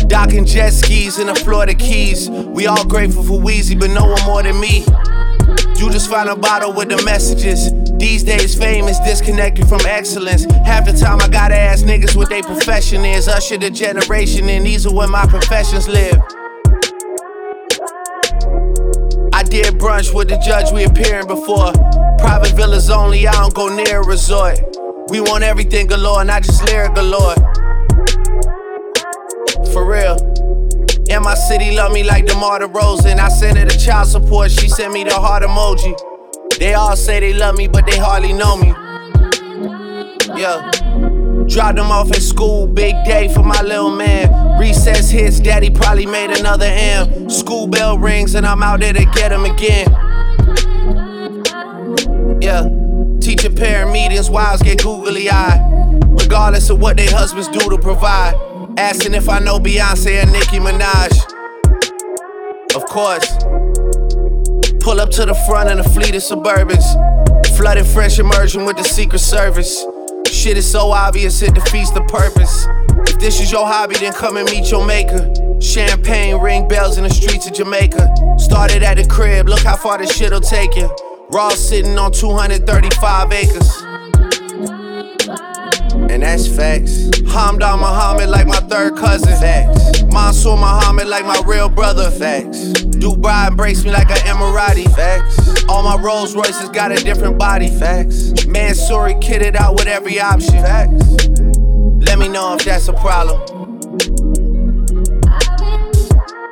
Docking 0.08 0.46
jet 0.46 0.72
skis 0.72 1.20
in 1.20 1.28
the 1.28 1.36
Florida 1.36 1.74
Keys. 1.74 2.30
We 2.30 2.68
all 2.68 2.86
grateful 2.86 3.24
for 3.24 3.40
Weezy, 3.40 3.78
but 3.80 3.90
no 3.90 4.06
one 4.06 4.24
more 4.26 4.44
than 4.44 4.60
me. 4.60 4.86
You 5.78 5.90
just 5.92 6.10
find 6.10 6.30
a 6.30 6.36
bottle 6.36 6.74
with 6.74 6.90
the 6.90 7.02
messages. 7.04 7.72
These 7.98 8.24
days, 8.24 8.58
fame 8.58 8.86
is 8.86 9.00
disconnected 9.00 9.68
from 9.68 9.82
excellence. 9.86 10.46
Half 10.66 10.86
the 10.86 10.94
time, 10.94 11.20
I 11.22 11.28
gotta 11.28 11.58
ask 11.58 11.86
niggas 11.86 12.16
what 12.16 12.30
they 12.30 12.42
profession 12.42 13.04
is. 13.04 13.28
Usher 13.28 13.58
the 13.58 13.70
generation, 13.70 14.50
and 14.50 14.66
these 14.66 14.86
are 14.86 14.94
where 14.94 15.08
my 15.08 15.26
professions 15.26 15.88
live. 15.88 16.22
Did 19.64 19.80
brunch 19.80 20.14
with 20.14 20.30
the 20.30 20.38
judge 20.38 20.72
we 20.72 20.84
appearing 20.84 21.26
before. 21.26 21.74
Private 22.20 22.56
villas 22.56 22.92
only, 22.92 23.28
I 23.28 23.32
don't 23.32 23.56
go 23.56 23.76
near 23.76 24.02
a 24.02 24.06
resort. 24.06 24.60
We 25.10 25.20
want 25.20 25.44
everything 25.44 25.88
galore, 25.88 26.24
not 26.24 26.44
just 26.44 26.64
lyric 26.66 26.94
galore. 26.94 27.34
For 29.74 29.84
real. 29.84 30.16
And 31.10 31.24
my 31.24 31.34
city 31.34 31.76
love 31.76 31.92
me 31.92 32.04
like 32.04 32.28
DeMar 32.28 32.60
DeRozan. 32.60 33.18
I 33.18 33.30
sent 33.30 33.58
her 33.58 33.66
the 33.66 33.76
child 33.76 34.08
support, 34.08 34.52
she 34.52 34.70
sent 34.70 34.94
me 34.94 35.04
the 35.04 35.16
heart 35.16 35.42
emoji. 35.42 35.98
They 36.60 36.76
all 36.76 36.96
say 36.96 37.20
they 37.20 37.34
love 37.34 37.58
me, 37.58 37.68
but 37.68 37.88
they 37.88 37.98
hardly 37.98 38.34
know 38.34 38.58
me. 38.58 38.68
Yeah. 40.40 40.87
Dropped 41.48 41.80
him 41.80 41.92
off 41.92 42.12
at 42.12 42.22
school, 42.22 42.68
big 42.68 42.94
day 43.06 43.34
for 43.34 43.42
my 43.42 43.62
little 43.62 43.96
man. 43.96 44.60
Recess 44.60 45.10
hits, 45.10 45.40
daddy 45.40 45.70
probably 45.70 46.06
made 46.06 46.32
another 46.32 46.66
M. 46.68 47.30
School 47.30 47.68
bell 47.68 47.98
rings, 47.98 48.36
and 48.36 48.46
I'm 48.46 48.62
out 48.62 48.82
there 48.82 48.94
to 48.94 49.06
get 49.06 49.32
him 49.32 49.46
again. 49.46 49.88
Yeah, 52.42 52.68
teacher 53.22 53.50
parent 53.50 53.92
meetings, 53.92 54.30
wives 54.30 54.62
get 54.62 54.84
googly 54.84 55.30
eyed. 55.30 55.64
Regardless 56.22 56.70
of 56.70 56.80
what 56.80 56.98
their 56.98 57.10
husbands 57.10 57.48
do 57.48 57.70
to 57.70 57.78
provide. 57.78 58.36
Asking 58.78 59.14
if 59.14 59.30
I 59.30 59.40
know 59.40 59.60
Beyonce 59.60 60.22
and 60.22 60.32
Nicki 60.32 60.60
Minaj. 60.60 61.24
Of 62.76 62.86
course. 62.86 63.38
Pull 64.84 65.02
up 65.02 65.10
to 65.12 65.26
the 65.26 65.34
front 65.48 65.72
in 65.72 65.80
a 65.80 65.84
fleet 65.84 66.14
of 66.16 66.22
Suburbans. 66.22 66.86
Flooded 67.58 67.88
fresh 67.88 68.20
immersion 68.20 68.66
with 68.66 68.78
the 68.78 68.84
Secret 68.84 69.20
Service. 69.20 69.84
Shit 70.32 70.58
is 70.58 70.70
so 70.70 70.92
obvious, 70.92 71.42
it 71.42 71.54
defeats 71.56 71.92
the 71.92 72.02
purpose. 72.02 72.68
If 73.10 73.20
this 73.20 73.40
is 73.42 73.52
your 73.52 73.66
hobby, 73.66 73.96
then 73.96 74.14
come 74.14 74.38
and 74.38 74.50
meet 74.50 74.72
your 74.72 74.86
maker. 74.86 75.34
Champagne 75.60 76.40
ring 76.40 76.68
bells 76.68 76.98
in 76.98 77.04
the 77.04 77.10
streets 77.10 77.48
of 77.48 77.54
Jamaica. 77.54 78.38
Started 78.38 78.84
at 78.84 78.98
the 78.98 79.06
crib, 79.06 79.50
look 79.50 79.62
how 79.62 79.76
far 79.76 79.98
this 79.98 80.16
shit'll 80.16 80.40
take 80.40 80.76
you. 80.76 80.90
Raw 81.30 81.50
sitting 81.50 81.98
on 81.98 82.12
235 82.12 83.32
acres. 83.34 83.84
And 86.10 86.24
that's 86.24 86.48
facts. 86.48 87.10
Hamdan 87.28 87.80
Muhammad 87.80 88.30
like 88.30 88.48
my 88.48 88.60
third 88.62 88.96
cousin. 88.96 89.36
Facts. 89.40 90.04
Mansour 90.18 90.58
Muhammad 90.58 91.08
like 91.08 91.26
my 91.26 91.40
real 91.46 91.70
brother. 91.70 92.10
Facts. 92.10 92.74
Dubai 93.04 93.50
embrace 93.50 93.84
me 93.84 93.92
like 93.92 94.10
an 94.10 94.18
Emirati. 94.18 94.86
Facts. 94.96 95.64
All 95.70 95.84
my 95.84 95.96
Rolls 95.96 96.36
Royces 96.36 96.70
got 96.70 96.92
a 96.92 96.96
different 96.96 97.38
body. 97.38 97.70
Facts. 97.70 98.34
Mansory 98.48 99.14
kitted 99.22 99.56
out 99.56 99.76
with 99.76 99.88
every 99.88 100.20
option. 100.20 100.56
Facts. 100.64 101.28
Let 102.08 102.18
me 102.18 102.28
know 102.28 102.56
if 102.56 102.66
that's 102.66 102.88
a 102.88 102.94
problem. 102.94 103.40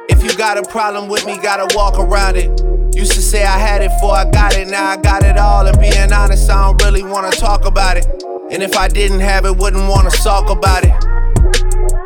If 0.09 0.23
you 0.23 0.37
got 0.37 0.59
a 0.59 0.63
problem 0.69 1.09
with 1.09 1.25
me, 1.25 1.37
gotta 1.41 1.75
walk 1.75 1.97
around 1.97 2.37
it. 2.37 2.49
Used 2.95 3.13
to 3.13 3.21
say 3.21 3.43
I 3.45 3.57
had 3.57 3.81
it 3.81 3.89
before 3.89 4.15
I 4.15 4.29
got 4.29 4.55
it, 4.55 4.67
now 4.67 4.85
I 4.91 4.97
got 4.97 5.23
it 5.23 5.37
all. 5.37 5.65
And 5.65 5.79
being 5.79 6.13
honest, 6.13 6.49
I 6.51 6.67
don't 6.67 6.81
really 6.83 7.03
wanna 7.03 7.31
talk 7.31 7.65
about 7.65 7.97
it. 7.97 8.05
And 8.51 8.61
if 8.61 8.77
I 8.77 8.87
didn't 8.87 9.21
have 9.21 9.43
it, 9.45 9.57
wouldn't 9.57 9.89
wanna 9.89 10.11
talk 10.11 10.49
about 10.51 10.83
it. 10.85 12.04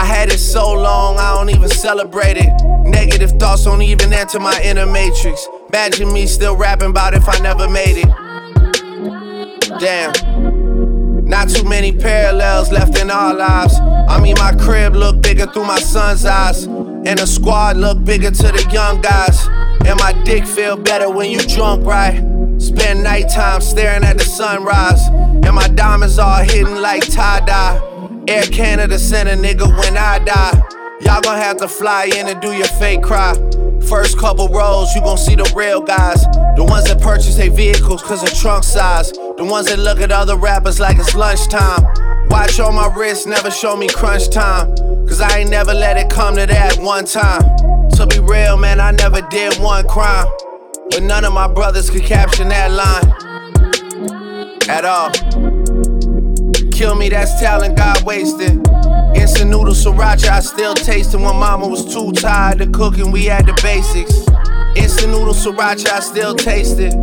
I 0.00 0.04
had 0.06 0.32
it 0.32 0.38
so 0.38 0.72
long, 0.72 1.18
I 1.18 1.34
don't 1.34 1.50
even 1.50 1.68
celebrate 1.68 2.38
it. 2.38 2.48
Negative 2.88 3.32
thoughts 3.32 3.64
don't 3.64 3.82
even 3.82 4.14
enter 4.14 4.40
my 4.40 4.58
inner 4.64 4.86
matrix. 4.86 5.46
Imagine 5.68 6.10
me 6.10 6.26
still 6.26 6.56
rapping 6.56 6.88
about 6.88 7.12
if 7.12 7.28
I 7.28 7.38
never 7.40 7.68
made 7.68 7.98
it. 7.98 8.08
Damn. 9.78 11.26
Not 11.26 11.50
too 11.50 11.68
many 11.68 11.92
parallels 11.92 12.72
left 12.72 12.98
in 12.98 13.10
our 13.10 13.34
lives. 13.34 13.74
I 13.78 14.18
mean, 14.22 14.36
my 14.38 14.52
crib 14.52 14.96
look 14.96 15.20
bigger 15.20 15.44
through 15.44 15.66
my 15.66 15.78
son's 15.78 16.24
eyes. 16.24 16.64
And 16.64 17.18
the 17.18 17.26
squad 17.26 17.76
look 17.76 18.02
bigger 18.02 18.30
to 18.30 18.42
the 18.42 18.70
young 18.72 19.02
guys. 19.02 19.46
And 19.84 20.00
my 20.00 20.14
dick 20.24 20.46
feel 20.46 20.78
better 20.78 21.10
when 21.10 21.30
you 21.30 21.40
drunk, 21.40 21.84
right? 21.84 22.16
Spend 22.58 23.04
nighttime 23.04 23.60
staring 23.60 24.04
at 24.04 24.16
the 24.16 24.24
sunrise. 24.24 25.08
And 25.08 25.54
my 25.54 25.68
diamonds 25.68 26.18
all 26.18 26.42
hidden 26.42 26.80
like 26.80 27.06
tie 27.12 27.40
dye. 27.40 27.99
Air 28.30 28.44
Canada 28.44 28.96
sent 28.96 29.28
a 29.28 29.32
nigga 29.32 29.66
when 29.76 29.96
I 29.96 30.20
die. 30.20 30.62
Y'all 31.00 31.20
gon' 31.20 31.36
have 31.36 31.56
to 31.56 31.66
fly 31.66 32.04
in 32.04 32.28
and 32.28 32.40
do 32.40 32.52
your 32.52 32.68
fake 32.78 33.02
cry. 33.02 33.34
First 33.88 34.18
couple 34.18 34.46
rows, 34.46 34.94
you 34.94 35.00
gon' 35.00 35.18
see 35.18 35.34
the 35.34 35.52
real 35.56 35.80
guys. 35.80 36.22
The 36.54 36.64
ones 36.64 36.84
that 36.84 37.00
purchase 37.00 37.34
their 37.34 37.50
vehicles 37.50 38.04
cause 38.04 38.22
of 38.22 38.32
trunk 38.38 38.62
size. 38.62 39.10
The 39.10 39.44
ones 39.44 39.66
that 39.66 39.80
look 39.80 40.00
at 40.00 40.12
other 40.12 40.36
rappers 40.36 40.78
like 40.78 40.96
it's 41.00 41.16
lunchtime. 41.16 41.82
Watch 42.28 42.60
on 42.60 42.76
my 42.76 42.86
wrist, 42.94 43.26
never 43.26 43.50
show 43.50 43.76
me 43.76 43.88
crunch 43.88 44.30
time. 44.30 44.76
Cause 45.08 45.20
I 45.20 45.40
ain't 45.40 45.50
never 45.50 45.74
let 45.74 45.96
it 45.96 46.08
come 46.08 46.36
to 46.36 46.46
that 46.46 46.78
one 46.78 47.06
time. 47.06 47.42
To 47.96 48.06
be 48.06 48.20
real, 48.20 48.56
man, 48.56 48.78
I 48.78 48.92
never 48.92 49.22
did 49.22 49.58
one 49.58 49.88
crime. 49.88 50.28
But 50.90 51.02
none 51.02 51.24
of 51.24 51.32
my 51.32 51.48
brothers 51.48 51.90
could 51.90 52.04
caption 52.04 52.48
that 52.50 52.70
line. 52.70 53.10
At 54.68 54.84
all. 54.84 55.49
Kill 56.80 56.94
me, 56.94 57.10
that's 57.10 57.38
talent 57.38 57.76
God 57.76 58.02
wasted. 58.04 58.52
Instant 59.14 59.50
noodle 59.50 59.74
sriracha, 59.74 60.30
I 60.30 60.40
still 60.40 60.72
taste 60.72 61.12
it 61.12 61.18
when 61.18 61.36
mama 61.36 61.68
was 61.68 61.92
too 61.92 62.10
tired 62.10 62.56
to 62.56 62.66
cook 62.68 62.96
and 62.96 63.12
we 63.12 63.26
had 63.26 63.44
the 63.44 63.52
basics. 63.62 64.16
Instant 64.74 65.12
noodle 65.12 65.34
sriracha, 65.34 65.90
I 65.90 66.00
still 66.00 66.34
taste 66.34 66.78
it. 66.78 66.94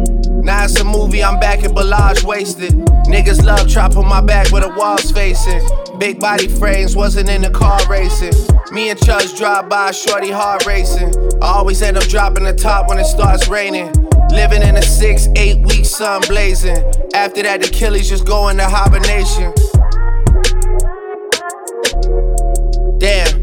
Now 0.43 0.63
it's 0.63 0.79
a 0.79 0.83
movie, 0.83 1.23
I'm 1.23 1.39
back 1.39 1.63
at 1.63 1.75
Bellage 1.75 2.23
wasted. 2.23 2.71
Niggas 3.05 3.43
love 3.43 3.69
chopping 3.69 4.07
my 4.07 4.19
back 4.19 4.51
with 4.51 4.63
the 4.63 4.69
walls 4.69 5.11
facing. 5.11 5.61
Big 5.99 6.19
body 6.19 6.47
frames, 6.47 6.95
wasn't 6.95 7.29
in 7.29 7.43
the 7.43 7.51
car 7.51 7.79
racing. 7.87 8.33
Me 8.71 8.89
and 8.89 8.99
Chubbs 8.99 9.37
drive 9.37 9.69
by, 9.69 9.91
shorty 9.91 10.31
heart 10.31 10.65
racing. 10.65 11.13
I 11.39 11.49
always 11.49 11.83
end 11.83 11.97
up 11.97 12.03
dropping 12.05 12.45
the 12.45 12.53
top 12.53 12.89
when 12.89 12.97
it 12.97 13.05
starts 13.05 13.47
raining. 13.47 13.93
Living 14.31 14.63
in 14.63 14.75
a 14.75 14.81
six, 14.81 15.27
eight 15.35 15.63
week 15.67 15.85
sun 15.85 16.21
blazing. 16.27 16.77
After 17.13 17.43
that, 17.43 17.61
the 17.61 17.67
Achilles 17.67 18.09
just 18.09 18.25
go 18.25 18.47
into 18.47 18.63
hibernation. 18.65 19.53
Damn. 22.99 23.41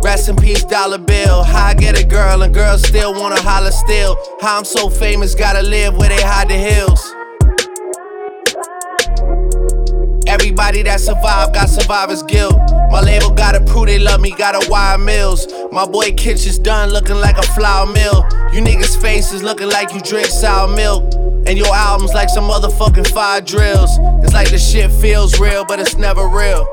Rest 0.00 0.28
in 0.28 0.36
peace, 0.36 0.62
dollar 0.62 0.98
bill. 0.98 1.42
How 1.42 1.66
I 1.66 1.74
get 1.74 2.00
a 2.00 2.06
girl 2.06 2.42
and 2.42 2.54
girls 2.54 2.86
still 2.86 3.12
wanna 3.12 3.40
holler 3.40 3.72
still. 3.72 4.16
How 4.40 4.58
I'm 4.58 4.64
so 4.64 4.88
famous, 4.88 5.34
gotta 5.34 5.62
live 5.62 5.96
where 5.96 6.08
they 6.08 6.22
hide 6.22 6.48
the 6.48 6.54
hills. 6.54 7.02
Everybody 10.28 10.82
that 10.82 11.00
survived 11.00 11.54
got 11.54 11.68
survivor's 11.68 12.22
guilt. 12.22 12.56
My 12.90 13.00
label 13.00 13.30
gotta 13.30 13.60
prove 13.60 13.86
they 13.86 13.98
love 13.98 14.20
me, 14.20 14.30
gotta 14.30 14.64
wire 14.70 14.98
mills. 14.98 15.48
My 15.72 15.86
boy 15.86 16.12
Kitchen's 16.12 16.58
done 16.58 16.90
looking 16.90 17.16
like 17.16 17.38
a 17.38 17.42
flour 17.42 17.86
mill. 17.86 18.24
You 18.52 18.60
niggas' 18.60 19.00
faces 19.00 19.42
looking 19.42 19.68
like 19.68 19.92
you 19.92 20.00
drink 20.00 20.26
sour 20.26 20.68
milk. 20.68 21.12
And 21.46 21.56
your 21.56 21.74
albums 21.74 22.12
like 22.12 22.28
some 22.28 22.44
motherfucking 22.44 23.08
fire 23.12 23.40
drills. 23.40 23.98
It's 24.22 24.32
like 24.32 24.50
the 24.50 24.58
shit 24.58 24.92
feels 24.92 25.40
real, 25.40 25.64
but 25.64 25.80
it's 25.80 25.96
never 25.96 26.28
real. 26.28 26.66